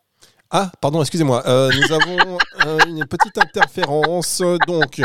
Ah, 0.52 0.72
pardon, 0.82 1.02
excusez-moi. 1.02 1.44
Euh, 1.48 1.70
nous 1.72 1.92
avons 1.94 2.38
euh, 2.66 2.78
une 2.88 3.06
petite 3.06 3.38
interférence, 3.38 4.42
donc 4.68 5.00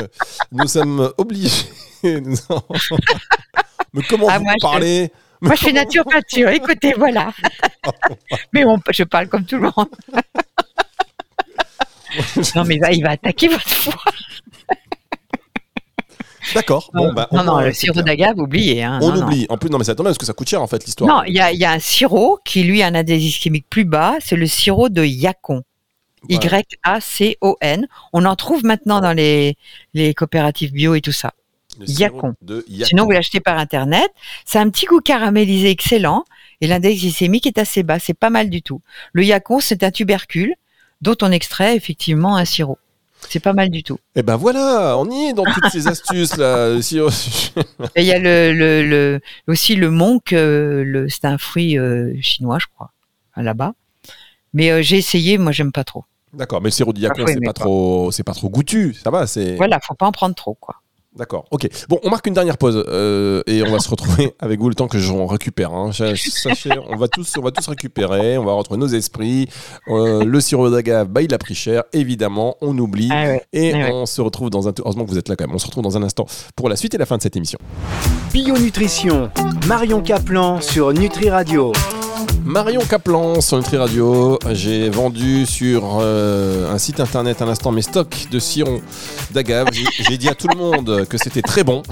nous 0.51 0.67
sommes 0.67 1.13
obligés. 1.19 1.67
nous 2.03 2.37
Mais 3.93 4.03
comment 4.09 4.27
Ah, 4.31 4.39
vous 4.39 4.45
moi, 4.45 4.55
je- 4.57 4.63
parlez 4.63 5.13
Moi, 5.43 5.55
je 5.55 5.61
fais 5.65 5.73
naturopathie. 5.73 6.43
Écoutez, 6.45 6.95
voilà. 6.97 7.31
mais 8.53 8.65
on- 8.65 8.81
je 8.91 9.05
parle 9.05 9.29
comme 9.29 9.45
tout 9.45 9.57
le 9.59 9.71
monde. 9.77 9.89
non, 12.57 12.65
mais 12.65 12.77
il 12.77 12.81
va, 12.81 12.93
il 12.93 13.03
va 13.03 13.11
attaquer 13.11 13.49
votre 13.49 13.69
foie. 13.69 13.95
D'accord. 16.55 16.91
Bon, 16.95 17.13
bah, 17.13 17.29
non, 17.33 17.41
on- 17.41 17.45
non, 17.45 17.61
le 17.61 17.73
sirop 17.73 18.03
d'agave, 18.03 18.39
oubliez. 18.39 18.83
Hein, 18.83 18.99
On 19.03 19.09
non, 19.11 19.17
non. 19.21 19.27
oublie. 19.27 19.47
En 19.49 19.59
plus, 19.59 19.69
non, 19.71 19.79
mais 19.79 19.85
ça 19.85 19.95
tombe 19.95 20.07
parce 20.07 20.19
que 20.19 20.27
ça 20.27 20.33
coûte 20.33 20.49
cher 20.49 20.63
en 20.63 20.67
fait 20.67 20.85
l'histoire. 20.85 21.09
Non, 21.09 21.23
il 21.27 21.35
y 21.35 21.41
a, 21.41 21.53
il 21.53 21.59
y 21.59 21.65
a 21.65 21.73
un 21.73 21.79
sirop 21.79 22.39
qui, 22.45 22.63
lui, 22.63 22.83
a 22.83 22.87
un 22.87 22.95
index 22.95 23.21
glycémique 23.23 23.67
plus 23.69 23.85
bas. 23.85 24.17
C'est 24.21 24.37
le 24.37 24.47
sirop 24.47 24.89
de 24.89 25.05
Yacon. 25.05 25.63
Voilà. 26.29 26.61
Y-A-C-O-N. 26.61 27.87
On 28.13 28.25
en 28.25 28.37
trouve 28.37 28.65
maintenant 28.65 29.01
dans 29.01 29.13
les, 29.13 29.57
les 29.93 30.15
coopératives 30.15 30.73
bio 30.73 30.95
et 30.95 31.01
tout 31.01 31.13
ça. 31.13 31.33
Le 31.79 31.87
sirop 31.87 32.01
Yacon. 32.17 32.35
De 32.43 32.65
Yacon. 32.69 32.89
Sinon, 32.89 33.05
vous 33.05 33.11
l'achetez 33.11 33.41
par 33.41 33.59
Internet. 33.59 34.09
C'est 34.45 34.59
un 34.59 34.71
petit 34.71 34.87
goût 34.87 35.01
caramélisé 35.01 35.71
excellent 35.71 36.25
et 36.61 36.67
l'index 36.67 37.01
glycémique 37.01 37.47
est 37.47 37.59
assez 37.59 37.83
bas. 37.83 37.99
C'est 37.99 38.15
pas 38.15 38.31
mal 38.31 38.49
du 38.49 38.63
tout. 38.63 38.81
Le 39.13 39.25
Yacon, 39.25 39.61
c'est 39.61 39.83
un 39.83 39.91
tubercule 39.91 40.55
dont 41.03 41.17
on 41.21 41.31
extrait 41.31 41.77
effectivement 41.77 42.37
un 42.37 42.45
sirop. 42.45 42.79
C'est 43.29 43.41
pas 43.41 43.53
mal 43.53 43.71
du 43.71 43.83
tout. 43.83 43.99
Eh 44.15 44.23
ben 44.23 44.37
voilà, 44.37 44.97
on 44.99 45.11
y 45.11 45.27
est 45.31 45.33
dans 45.33 45.45
toutes 45.45 45.69
ces 45.71 45.89
astuces 45.89 46.37
là. 46.37 46.77
Et 47.97 48.01
il 48.03 48.05
y 48.05 48.13
a 48.13 48.19
le, 48.19 48.53
le, 48.53 48.83
le- 48.87 49.21
aussi 49.49 49.75
le 49.77 49.91
monk, 49.91 50.33
euh, 50.33 50.85
le, 50.85 51.09
c'est 51.09 51.25
un 51.25 51.39
fruit 51.39 51.79
euh, 51.79 52.15
chinois, 52.21 52.59
je 52.59 52.67
crois, 52.75 52.93
hein, 53.37 53.43
là-bas. 53.43 53.75
Mais 54.53 54.71
euh, 54.71 54.83
j'ai 54.83 54.99
essayé, 54.99 55.39
moi 55.39 55.53
j'aime 55.53 55.73
pas 55.73 55.85
trop. 55.85 56.05
D'accord, 56.33 56.61
mais 56.61 56.69
le 56.69 56.73
sirop 56.73 56.93
c'est 56.95 57.41
pas. 57.41 57.53
trop, 57.53 58.11
c'est 58.11 58.25
pas 58.25 58.35
trop 58.35 58.49
goûtu. 58.49 58.95
Ça 58.95 59.11
va, 59.11 59.27
c'est. 59.27 59.57
Voilà, 59.57 59.79
faut 59.81 59.95
pas 59.95 60.07
en 60.07 60.13
prendre 60.13 60.35
trop, 60.35 60.55
quoi. 60.55 60.77
D'accord. 61.17 61.45
Ok. 61.53 61.69
Bon, 61.89 62.01
on 62.03 62.11
marque 62.11 62.27
une 62.27 62.35
dernière 62.35 62.59
pause 62.59 62.85
euh, 62.89 63.43
et 63.47 63.63
on 63.63 63.71
va 63.71 63.79
se 63.79 63.89
retrouver 63.89 64.35
avec 64.41 64.59
vous 64.59 64.69
le 64.69 64.75
temps 64.75 64.89
que 64.89 64.99
j'en 64.99 65.27
récupère. 65.27 65.73
Hein. 65.73 65.93
Sa- 65.93 66.17
Sachez, 66.17 66.71
on 66.91 66.97
va 66.97 67.07
tous, 67.09 67.33
on 67.39 67.43
va 67.43 67.53
tous 67.53 67.67
récupérer. 67.69 68.37
On 68.37 68.45
va 68.45 68.53
retrouver 68.53 68.81
nos 68.81 68.89
esprits. 68.89 69.49
Euh, 69.89 70.25
le 70.25 70.41
sirop 70.41 70.71
d'agave, 70.71 71.09
bah, 71.09 71.23
il 71.23 71.33
a 71.33 71.39
pris 71.39 71.55
cher. 71.55 71.85
Évidemment, 71.93 72.57
on 72.61 72.77
oublie. 72.79 73.09
Ah 73.13 73.27
ouais. 73.27 73.43
Et 73.53 73.73
ouais. 73.75 73.91
on 73.93 74.07
se 74.07 74.21
retrouve 74.21 74.51
dans 74.51 74.69
un. 74.69 74.73
Heureusement 74.81 75.05
que 75.05 75.11
vous 75.11 75.19
êtes 75.19 75.29
là 75.29 75.37
quand 75.37 75.47
même. 75.47 75.55
On 75.55 75.59
se 75.59 75.67
retrouve 75.67 75.85
dans 75.85 75.97
un 75.97 76.03
instant 76.03 76.27
pour 76.57 76.69
la 76.69 76.75
suite 76.77 76.95
et 76.95 76.99
la 76.99 77.07
fin 77.07 77.17
de 77.17 77.23
cette 77.23 77.37
émission. 77.37 77.59
Bio 78.33 78.59
Nutrition, 78.59 79.31
Marion 79.69 80.01
Caplan 80.03 80.61
sur 80.61 80.93
Nutri 80.93 81.31
Radio. 81.31 81.73
Marion 82.43 82.81
Caplan 82.83 83.41
sur 83.41 83.57
Nutri 83.57 83.77
Radio. 83.77 84.39
J'ai 84.53 84.89
vendu 84.91 85.47
sur 85.47 85.99
euh, 86.01 86.73
un 86.73 86.79
site 86.79 87.01
internet 87.01 87.41
à 87.41 87.47
l'instant 87.47 87.73
mes 87.73 87.83
stocks 87.83 88.27
de 88.31 88.39
sirop 88.39 88.81
d'agave. 89.33 89.69
J'ai- 89.73 89.85
J'ai 90.09 90.19
dit 90.19 90.29
à 90.29 90.35
tout 90.35 90.49
le 90.49 90.57
monde 90.57 91.07
que 91.09 91.17
c'était 91.19 91.43
très 91.43 91.65
bon. 91.65 91.83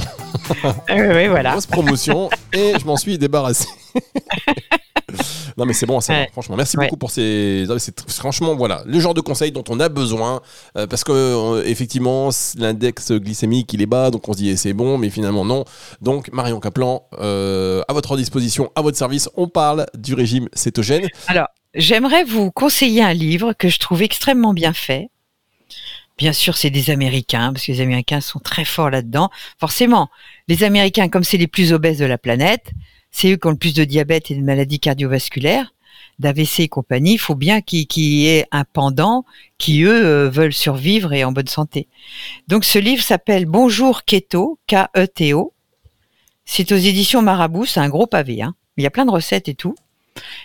Oui, 0.91 1.01
oui, 1.15 1.27
voilà. 1.29 1.53
Grosse 1.53 1.67
promotion 1.67 2.31
et 2.53 2.73
je 2.79 2.85
m'en 2.85 2.97
suis 2.97 3.19
débarrassé. 3.19 3.67
non 5.59 5.67
mais 5.67 5.73
c'est 5.75 5.85
bon 5.87 6.01
savoir, 6.01 6.25
Ouais. 6.25 6.31
franchement. 6.33 6.57
Merci 6.57 6.77
Ouais. 6.79 6.87
beaucoup 6.87 6.97
pour 6.97 7.11
ces. 7.11 7.67
c'est- 7.79 8.11
Franchement, 8.11 8.55
voilà, 8.55 8.83
le 8.87 8.99
genre 9.01 9.13
de 9.15 9.21
conseils 9.21 9.53
dont 9.53 9.65
on 9.69 9.79
a 9.81 9.89
besoin 9.89 10.41
euh, 10.79 10.87
parce 10.87 11.05
que 11.05 11.13
euh, 11.13 11.63
effectivement 11.67 12.31
l'index 12.57 13.13
glycémique 13.13 13.73
il 13.73 13.83
est 13.83 13.87
bas, 13.87 14.11
donc 14.11 14.29
on 14.29 14.33
se 14.33 14.39
dit 14.39 14.51
eh, 14.51 14.57
c'est 14.57 14.73
bon, 14.73 14.97
mais 14.99 15.11
finalement 15.11 15.45
non. 15.45 15.65
Donc 16.01 16.33
Marion 16.33 16.61
Caplan, 16.61 17.05
euh, 17.21 17.83
à 17.89 17.93
votre 17.93 18.17
disposition, 18.17 18.71
à 18.75 18.81
votre 18.83 18.97
service, 18.97 19.29
on 19.37 19.49
parle 19.49 19.87
du 19.95 20.15
régime 20.15 20.49
cétogène. 20.55 21.07
Alors, 21.27 21.49
j'aimerais 21.75 22.25
vous 22.25 22.51
conseiller 22.51 23.03
un 23.03 23.13
livre 23.15 23.53
que 23.53 23.69
je 23.69 23.79
trouve 23.79 24.03
extrêmement 24.03 24.55
bien 24.55 24.73
fait. 24.73 25.09
Bien 26.23 26.33
sûr, 26.33 26.57
c'est 26.57 26.71
des 26.71 26.91
Américains, 26.91 27.53
parce 27.53 27.67
que 27.67 27.73
les 27.73 27.81
Américains 27.81 28.21
sont 28.21 28.39
très 28.39 28.65
forts 28.65 28.91
là-dedans. 28.91 29.29
Forcément, 29.59 30.09
les 30.47 30.63
Américains, 30.63 31.09
comme 31.09 31.25
c'est 31.25 31.37
les 31.37 31.49
plus 31.49 31.73
obèses 31.73 31.99
de 31.99 32.05
la 32.05 32.17
planète, 32.17 32.71
c'est 33.11 33.33
eux 33.33 33.37
qui 33.37 33.49
ont 33.49 33.51
le 33.51 33.57
plus 33.57 33.75
de 33.75 33.83
diabète 33.83 34.31
et 34.31 34.37
de 34.37 34.41
maladies 34.41 34.79
cardiovasculaires, 34.79 35.75
d'AVC 36.21 36.61
et 36.61 36.69
compagnie. 36.69 37.15
Il 37.15 37.19
faut 37.19 37.35
bien 37.35 37.61
qu'il 37.61 37.89
y 37.97 38.29
ait 38.29 38.47
un 38.53 38.63
pendant 38.63 39.25
qui, 39.59 39.83
eux, 39.83 40.07
euh, 40.07 40.31
veulent 40.31 40.53
survivre 40.53 41.13
et 41.13 41.25
en 41.25 41.33
bonne 41.33 41.49
santé. 41.49 41.89
Donc, 42.47 42.65
ce 42.65 42.79
livre 42.79 43.03
s'appelle 43.03 43.47
Bonjour 43.47 44.05
Keto, 44.05 44.61
K-E-T-O. 44.69 45.53
C'est 46.45 46.71
aux 46.71 46.77
éditions 46.77 47.21
Marabout, 47.21 47.67
c'est 47.67 47.81
un 47.81 47.89
gros 47.89 48.07
pavé. 48.07 48.43
Hein. 48.43 48.55
Il 48.77 48.85
y 48.85 48.87
a 48.87 48.91
plein 48.91 49.07
de 49.07 49.11
recettes 49.11 49.49
et 49.49 49.57
tout. 49.57 49.75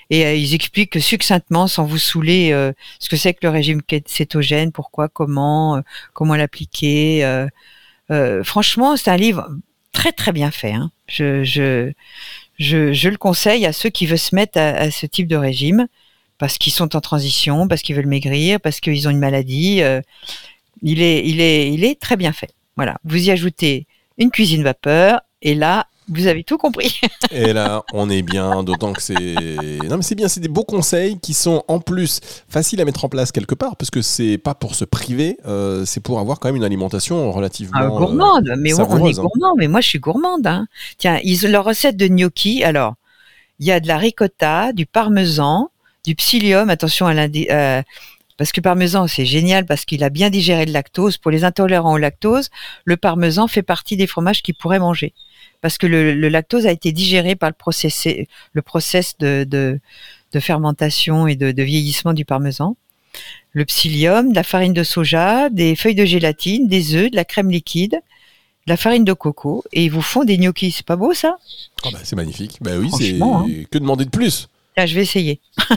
Et 0.09 0.25
euh, 0.25 0.33
ils 0.33 0.53
expliquent 0.53 1.01
succinctement, 1.01 1.67
sans 1.67 1.85
vous 1.85 1.97
saouler, 1.97 2.51
euh, 2.51 2.71
ce 2.99 3.09
que 3.09 3.17
c'est 3.17 3.33
que 3.33 3.39
le 3.43 3.49
régime 3.49 3.81
cétogène, 4.05 4.71
pourquoi, 4.71 5.09
comment, 5.09 5.77
euh, 5.77 5.81
comment 6.13 6.35
l'appliquer. 6.35 7.45
franchement, 8.43 8.95
c'est 8.97 9.11
un 9.11 9.17
livre 9.17 9.49
très 9.91 10.11
très 10.11 10.31
bien 10.31 10.51
fait. 10.51 10.71
hein. 10.73 10.91
Je, 11.07 11.43
je, 11.43 11.91
je, 12.59 12.93
je 12.93 13.09
le 13.09 13.17
conseille 13.17 13.65
à 13.65 13.73
ceux 13.73 13.89
qui 13.89 14.05
veulent 14.05 14.17
se 14.17 14.35
mettre 14.35 14.57
à, 14.57 14.69
à 14.69 14.91
ce 14.91 15.05
type 15.05 15.27
de 15.27 15.35
régime, 15.35 15.87
parce 16.37 16.57
qu'ils 16.57 16.73
sont 16.73 16.95
en 16.95 17.01
transition, 17.01 17.67
parce 17.67 17.81
qu'ils 17.81 17.95
veulent 17.95 18.05
maigrir, 18.07 18.59
parce 18.61 18.79
qu'ils 18.79 19.07
ont 19.07 19.11
une 19.11 19.19
maladie. 19.19 19.81
il, 20.81 21.01
est, 21.01 21.25
il, 21.27 21.41
est, 21.41 21.73
il 21.73 21.83
est 21.83 21.99
très 21.99 22.15
bien 22.15 22.31
fait. 22.31 22.51
Voilà, 22.75 22.97
vous 23.03 23.27
y 23.27 23.31
ajoutez 23.31 23.87
une 24.17 24.31
cuisine 24.31 24.63
vapeur, 24.63 25.21
et 25.41 25.55
là, 25.55 25.87
vous 26.09 26.27
avez 26.27 26.43
tout 26.43 26.57
compris. 26.57 26.99
Et 27.31 27.53
là, 27.53 27.83
on 27.93 28.09
est 28.09 28.21
bien, 28.21 28.63
d'autant 28.63 28.93
que 28.93 29.01
c'est. 29.01 29.13
Non, 29.15 29.97
mais 29.97 30.01
c'est 30.03 30.15
bien, 30.15 30.27
c'est 30.27 30.39
des 30.39 30.47
beaux 30.47 30.63
conseils 30.63 31.19
qui 31.19 31.33
sont 31.33 31.63
en 31.67 31.79
plus 31.79 32.19
faciles 32.49 32.79
à 32.81 32.85
mettre 32.85 33.03
en 33.05 33.09
place 33.09 33.31
quelque 33.31 33.55
part, 33.55 33.75
parce 33.75 33.89
que 33.91 34.01
c'est 34.01 34.37
pas 34.37 34.53
pour 34.55 34.75
se 34.75 34.85
priver, 34.85 35.37
euh, 35.45 35.85
c'est 35.85 35.99
pour 36.01 36.19
avoir 36.19 36.39
quand 36.39 36.47
même 36.49 36.55
une 36.55 36.63
alimentation 36.63 37.31
relativement. 37.31 37.77
Ah, 37.79 37.85
euh, 37.85 37.89
gourmande, 37.89 38.53
mais 38.59 38.73
on- 38.73 38.89
on 38.91 39.05
est 39.07 39.17
hein. 39.19 39.21
gourmand, 39.21 39.53
mais 39.57 39.67
moi 39.67 39.81
je 39.81 39.87
suis 39.89 39.99
gourmande. 39.99 40.45
Hein. 40.47 40.67
Tiens, 40.97 41.19
ils 41.23 41.45
ont 41.45 41.49
leur 41.49 41.65
recette 41.65 41.97
de 41.97 42.07
gnocchi. 42.07 42.63
Alors, 42.63 42.95
il 43.59 43.65
y 43.65 43.71
a 43.71 43.79
de 43.79 43.87
la 43.87 43.97
ricotta, 43.97 44.71
du 44.73 44.85
parmesan, 44.85 45.69
du 46.05 46.15
psyllium. 46.15 46.69
Attention 46.69 47.07
à 47.07 47.13
l'indi- 47.13 47.47
euh, 47.51 47.81
parce 48.37 48.51
que 48.51 48.59
le 48.59 48.63
parmesan 48.63 49.07
c'est 49.07 49.25
génial 49.25 49.65
parce 49.65 49.83
qu'il 49.83 50.03
a 50.03 50.09
bien 50.09 50.29
digéré 50.29 50.65
le 50.67 50.71
lactose. 50.71 51.17
Pour 51.17 51.31
les 51.31 51.43
intolérants 51.43 51.93
au 51.93 51.97
lactose, 51.97 52.49
le 52.85 52.95
parmesan 52.95 53.47
fait 53.47 53.63
partie 53.63 53.97
des 53.97 54.05
fromages 54.07 54.43
qu'ils 54.43 54.53
pourraient 54.55 54.77
manger 54.79 55.13
parce 55.61 55.77
que 55.77 55.87
le, 55.87 56.13
le 56.13 56.29
lactose 56.29 56.65
a 56.67 56.71
été 56.71 56.91
digéré 56.91 57.35
par 57.35 57.49
le 57.49 57.55
process, 57.55 58.07
le 58.53 58.61
process 58.61 59.17
de, 59.17 59.45
de, 59.47 59.79
de 60.33 60.39
fermentation 60.39 61.27
et 61.27 61.35
de, 61.35 61.51
de 61.51 61.63
vieillissement 61.63 62.13
du 62.13 62.25
parmesan. 62.25 62.75
Le 63.53 63.65
psyllium, 63.65 64.29
de 64.31 64.35
la 64.35 64.43
farine 64.43 64.73
de 64.73 64.83
soja, 64.83 65.49
des 65.49 65.75
feuilles 65.75 65.95
de 65.95 66.05
gélatine, 66.05 66.67
des 66.67 66.93
œufs, 66.93 67.09
de 67.09 67.15
la 67.15 67.25
crème 67.25 67.49
liquide, 67.49 67.93
de 67.93 68.71
la 68.71 68.77
farine 68.77 69.05
de 69.05 69.13
coco, 69.13 69.63
et 69.73 69.85
ils 69.85 69.91
vous 69.91 70.01
font 70.01 70.23
des 70.23 70.37
gnocchis. 70.37 70.71
C'est 70.71 70.85
pas 70.85 70.95
beau 70.97 71.13
ça? 71.13 71.37
Ah 71.83 71.89
bah, 71.91 71.99
c'est 72.03 72.15
magnifique. 72.15 72.57
Bah 72.61 72.77
oui, 72.77 72.91
c'est. 72.95 73.19
Hein. 73.21 73.47
Que 73.71 73.79
demander 73.79 74.05
de 74.05 74.11
plus? 74.11 74.49
Tiens, 74.75 74.85
je 74.85 74.93
vais 74.93 75.01
essayer. 75.01 75.39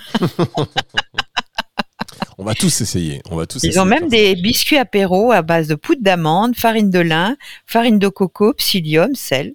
On 2.36 2.44
va 2.44 2.54
tous 2.54 2.80
essayer. 2.80 3.22
On 3.30 3.36
va 3.36 3.46
tous 3.46 3.62
Ils 3.62 3.68
essayer 3.68 3.80
ont 3.80 3.84
même 3.84 4.08
des 4.08 4.34
biscuits 4.34 4.78
apéro 4.78 5.30
à 5.30 5.42
base 5.42 5.68
de 5.68 5.74
poudre 5.74 6.02
d'amande, 6.02 6.56
farine 6.56 6.90
de 6.90 6.98
lin, 6.98 7.36
farine 7.66 7.98
de 7.98 8.08
coco, 8.08 8.54
psyllium, 8.54 9.14
sel. 9.14 9.54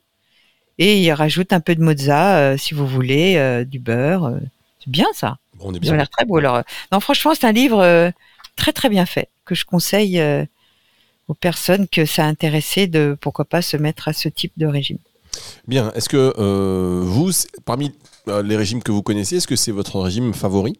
Et 0.78 1.02
ils 1.02 1.12
rajoutent 1.12 1.54
un 1.54 1.60
peu 1.62 1.76
de 1.76 1.82
mozza, 1.82 2.38
euh, 2.38 2.58
si 2.58 2.74
vous 2.74 2.86
voulez, 2.88 3.36
euh, 3.38 3.64
du 3.64 3.80
beurre. 3.80 4.26
euh. 4.26 4.40
C'est 4.80 4.90
bien 4.90 5.08
ça. 5.14 5.20
ça. 5.30 5.38
Bon, 5.56 5.70
on 5.70 5.74
est 5.74 5.78
Ils 5.78 5.88
ont 5.88 5.92
bien. 5.92 5.98
l'air 5.98 6.10
très 6.10 6.26
beaux. 6.26 6.38
Alors, 6.38 6.62
non, 6.92 7.00
franchement, 7.00 7.34
c'est 7.34 7.46
un 7.48 7.52
livre 7.52 8.12
très 8.56 8.74
très 8.74 8.90
bien 8.90 9.06
fait 9.06 9.30
que 9.46 9.56
je 9.56 9.66
conseille 9.66 10.22
aux 11.28 11.34
personnes 11.34 11.88
que 11.88 12.06
ça 12.06 12.26
a 12.26 12.28
intéressé 12.28 12.88
de 12.88 13.18
pourquoi 13.20 13.46
pas 13.46 13.62
se 13.62 13.78
mettre 13.78 14.08
à 14.10 14.14
ce 14.14 14.30
type 14.30 14.54
de 14.58 14.66
régime. 14.66 14.98
Bien. 15.68 15.92
Est-ce 15.96 16.10
que 16.10 16.34
vous, 17.04 17.32
parmi 17.64 17.94
les 18.28 18.58
régimes 18.58 18.84
que 18.84 18.92
vous 18.92 19.02
connaissez, 19.02 19.38
est-ce 19.38 19.48
que 19.48 19.56
c'est 19.56 19.72
votre 19.72 20.00
régime 20.00 20.34
favori? 20.34 20.78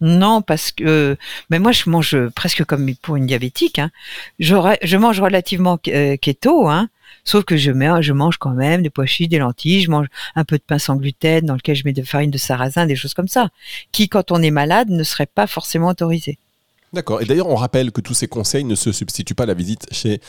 Non, 0.00 0.42
parce 0.42 0.72
que 0.72 1.16
mais 1.48 1.58
moi 1.58 1.72
je 1.72 1.88
mange 1.88 2.28
presque 2.34 2.64
comme 2.64 2.94
pour 2.96 3.16
une 3.16 3.26
diabétique. 3.26 3.78
Hein. 3.78 3.90
Je, 4.38 4.96
mange 4.96 5.20
relativement 5.20 5.78
keto, 5.78 6.68
hein, 6.68 6.88
sauf 7.24 7.44
que 7.44 7.56
je, 7.56 7.70
mets, 7.70 8.02
je 8.02 8.12
mange 8.12 8.36
quand 8.38 8.50
même 8.50 8.82
des 8.82 8.90
pois 8.90 9.06
chiches, 9.06 9.28
des 9.28 9.38
lentilles, 9.38 9.82
je 9.82 9.90
mange 9.90 10.06
un 10.34 10.44
peu 10.44 10.56
de 10.58 10.62
pain 10.66 10.78
sans 10.78 10.96
gluten 10.96 11.44
dans 11.46 11.54
lequel 11.54 11.76
je 11.76 11.82
mets 11.84 11.92
de 11.92 12.02
farine 12.02 12.30
de 12.30 12.38
sarrasin, 12.38 12.86
des 12.86 12.96
choses 12.96 13.14
comme 13.14 13.28
ça, 13.28 13.48
qui 13.92 14.08
quand 14.08 14.32
on 14.32 14.42
est 14.42 14.50
malade 14.50 14.88
ne 14.90 15.02
seraient 15.02 15.26
pas 15.26 15.46
forcément 15.46 15.88
autorisées. 15.88 16.38
D'accord. 16.92 17.20
Et 17.20 17.24
d'ailleurs, 17.24 17.48
on 17.48 17.56
rappelle 17.56 17.90
que 17.90 18.00
tous 18.00 18.14
ces 18.14 18.28
conseils 18.28 18.62
ne 18.64 18.76
se 18.76 18.92
substituent 18.92 19.34
pas 19.34 19.42
à 19.42 19.46
la 19.46 19.54
visite 19.54 19.86
chez 19.90 20.20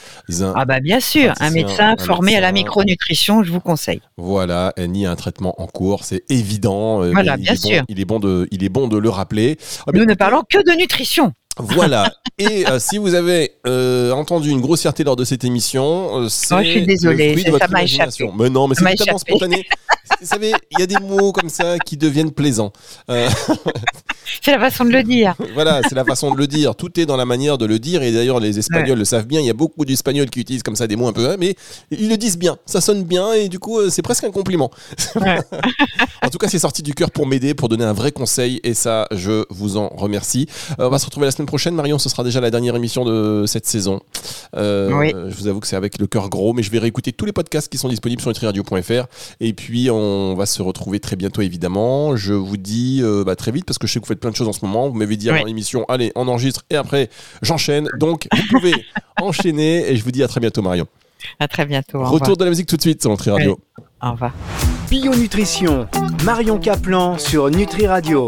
un. 0.42 0.54
Ah 0.56 0.66
bah 0.66 0.80
bien 0.80 1.00
sûr, 1.00 1.34
un 1.40 1.52
médecin 1.52 1.96
un 1.98 2.04
formé 2.04 2.36
à 2.36 2.42
la 2.42 2.52
micronutrition, 2.52 3.44
je 3.44 3.52
vous 3.52 3.60
conseille. 3.62 4.02
Voilà, 4.18 4.74
ni 4.78 5.06
un 5.06 5.16
traitement 5.16 5.62
en 5.62 5.68
cours, 5.68 6.04
c'est 6.04 6.24
évident. 6.30 7.04
euh, 7.04 7.12
Voilà, 7.12 7.38
mais 7.38 7.44
il 7.44 7.46
bien 7.46 7.54
est 7.54 7.62
bon- 7.62 7.70
sûr. 7.70 7.84
il 7.88 8.00
est 8.02 8.06
bon 8.06 8.20
de, 8.20 8.48
il 8.52 8.64
est 8.64 8.70
bon 8.70 8.88
de 8.88 8.98
le 8.98 9.10
rappeler. 9.10 9.58
Ah, 9.86 9.92
Nous 9.94 10.04
ne 10.04 10.14
parlons 10.16 10.42
que 10.50 10.58
de 10.58 10.76
nutrition. 10.78 11.32
Voilà. 11.60 12.12
Et 12.38 12.68
euh, 12.68 12.80
si 12.80 12.98
vous 12.98 13.14
avez 13.14 13.54
euh, 13.66 14.12
entendu 14.12 14.50
une 14.50 14.62
grossièreté 14.62 15.04
lors 15.04 15.16
de 15.16 15.24
cette 15.24 15.44
émission, 15.44 16.22
euh, 16.22 16.30
c'est 16.30 16.54
Oh, 16.54 16.60
je 16.64 16.70
suis 16.70 16.86
désolée, 16.86 17.36
ça 17.60 17.68
m'a 17.68 17.84
échappé. 17.84 18.30
Mais 18.38 18.50
non, 18.50 18.68
mais 18.68 18.76
c'est 18.76 18.96
totalement 18.96 19.18
spontané. 19.18 19.66
Vous 20.22 20.28
savez, 20.28 20.54
il 20.72 20.80
y 20.80 20.84
a 20.84 20.88
des 20.88 20.98
mots 21.00 21.32
comme 21.32 21.50
ça 21.50 21.78
qui 21.80 21.98
deviennent 21.98 22.32
plaisants. 22.32 22.72
Euh, 23.10 23.30
C'est 24.42 24.52
la 24.52 24.60
façon 24.60 24.84
de 24.86 24.92
le 24.92 25.04
dire. 25.04 25.36
voilà, 25.54 25.82
c'est 25.88 25.96
la 25.96 26.04
façon 26.04 26.32
de 26.34 26.38
le 26.38 26.48
dire. 26.48 26.76
Tout 26.76 27.00
est 27.00 27.06
dans 27.06 27.16
la 27.16 27.24
manière 27.26 27.58
de 27.58 27.66
le 27.66 27.80
dire. 27.80 28.04
Et 28.04 28.12
d'ailleurs, 28.12 28.40
les 28.42 28.60
Espagnols 28.60 28.98
le 28.98 29.06
savent 29.06 29.26
bien. 29.26 29.40
Il 29.40 29.46
y 29.46 29.50
a 29.50 29.54
beaucoup 29.54 29.86
d'Espagnols 29.86 30.30
qui 30.30 30.42
utilisent 30.42 30.64
comme 30.64 30.76
ça 30.76 30.86
des 30.86 30.98
mots 30.98 31.08
un 31.08 31.14
peu, 31.14 31.30
hein, 31.30 31.36
mais 31.40 31.56
ils 31.92 32.10
le 32.10 32.18
disent 32.18 32.38
bien. 32.38 32.58
Ça 32.66 32.82
sonne 32.82 33.04
bien 33.04 33.32
et 33.34 33.48
du 33.48 33.58
coup, 33.60 33.80
euh, 33.80 33.90
c'est 33.90 34.02
presque 34.02 34.26
un 34.26 34.32
compliment. 34.32 34.70
Ouais. 35.16 35.40
En 36.24 36.30
tout 36.30 36.40
cas, 36.40 36.50
c'est 36.50 36.60
sorti 36.60 36.84
du 36.84 36.94
cœur 36.94 37.10
pour 37.12 37.26
m'aider, 37.26 37.54
pour 37.54 37.70
donner 37.70 37.86
un 37.86 37.94
vrai 37.94 38.12
conseil. 38.12 38.60
Et 38.66 38.74
ça, 38.74 39.08
je 39.12 39.46
vous 39.50 39.78
en 39.78 39.88
remercie. 39.88 40.48
Euh, 40.80 40.88
on 40.88 40.90
va 40.90 41.00
se 41.00 41.06
retrouver 41.06 41.26
la 41.26 41.32
semaine 41.32 41.46
prochaine, 41.46 41.74
Marion. 41.74 42.00
Ce 42.00 42.10
sera 42.10 42.24
déjà 42.24 42.42
la 42.42 42.52
dernière 42.52 42.76
émission 42.76 43.06
de 43.06 43.46
cette 43.48 43.66
saison. 43.66 44.02
Euh, 44.56 44.92
Oui. 44.92 45.14
Je 45.30 45.36
vous 45.38 45.48
avoue 45.48 45.62
que 45.62 45.68
c'est 45.68 45.78
avec 45.78 46.00
le 46.00 46.08
cœur 46.08 46.28
gros, 46.30 46.52
mais 46.54 46.64
je 46.64 46.72
vais 46.72 46.80
réécouter 46.80 47.14
tous 47.14 47.26
les 47.26 47.32
podcasts 47.32 47.70
qui 47.70 47.78
sont 47.78 47.88
disponibles 47.88 48.22
sur 48.22 48.30
nutriradio.fr. 48.30 49.06
Et 49.40 49.54
puis, 49.54 49.90
on 49.90 49.97
va 50.36 50.46
se 50.46 50.62
retrouver 50.62 51.00
très 51.00 51.16
bientôt, 51.16 51.42
évidemment. 51.42 52.16
Je 52.16 52.34
vous 52.34 52.58
dis 52.58 53.00
euh, 53.04 53.24
bah, 53.24 53.36
très 53.36 53.52
vite 53.52 53.66
parce 53.66 53.78
que 53.78 53.88
je 53.88 53.94
sais 53.94 54.00
que 54.00 54.06
vous 54.06 54.10
faites 54.10 54.20
plein 54.20 54.32
de 54.32 54.36
choses 54.36 54.48
en 54.48 54.54
ce 54.54 54.66
moment. 54.66 54.88
Vous 54.90 54.96
m'avez 54.96 55.18
dit 55.18 55.30
avant 55.30 55.40
Oui. 55.40 55.46
l'émission, 55.48 55.86
allez, 55.90 56.12
on 56.16 56.28
enregistre 56.28 56.64
et 56.70 56.76
après, 56.76 57.10
j'enchaîne. 57.42 57.88
Donc, 58.00 58.28
vous 58.36 58.58
pouvez 58.58 58.74
enchaîner. 59.22 59.92
Et 59.92 59.96
je 59.98 60.04
vous 60.04 60.12
dis 60.12 60.24
à 60.24 60.28
très 60.28 60.40
bientôt, 60.40 60.62
Marion. 60.62 60.88
À 61.40 61.48
très 61.48 61.66
bientôt. 61.66 61.98
Au 61.98 62.04
revoir. 62.04 62.22
Retour 62.22 62.38
de 62.38 62.44
la 62.44 62.50
musique 62.50 62.68
tout 62.68 62.78
de 62.78 62.82
suite 62.82 63.02
sur 63.02 63.12
Nutri 63.12 63.32
Radio. 63.32 63.60
Au 64.02 64.12
revoir. 64.12 64.34
Bio 64.90 65.14
Nutrition, 65.16 65.88
Marion 66.24 66.60
Caplan 66.60 67.18
sur 67.18 67.50
Nutri 67.50 67.88
Radio. 67.88 68.26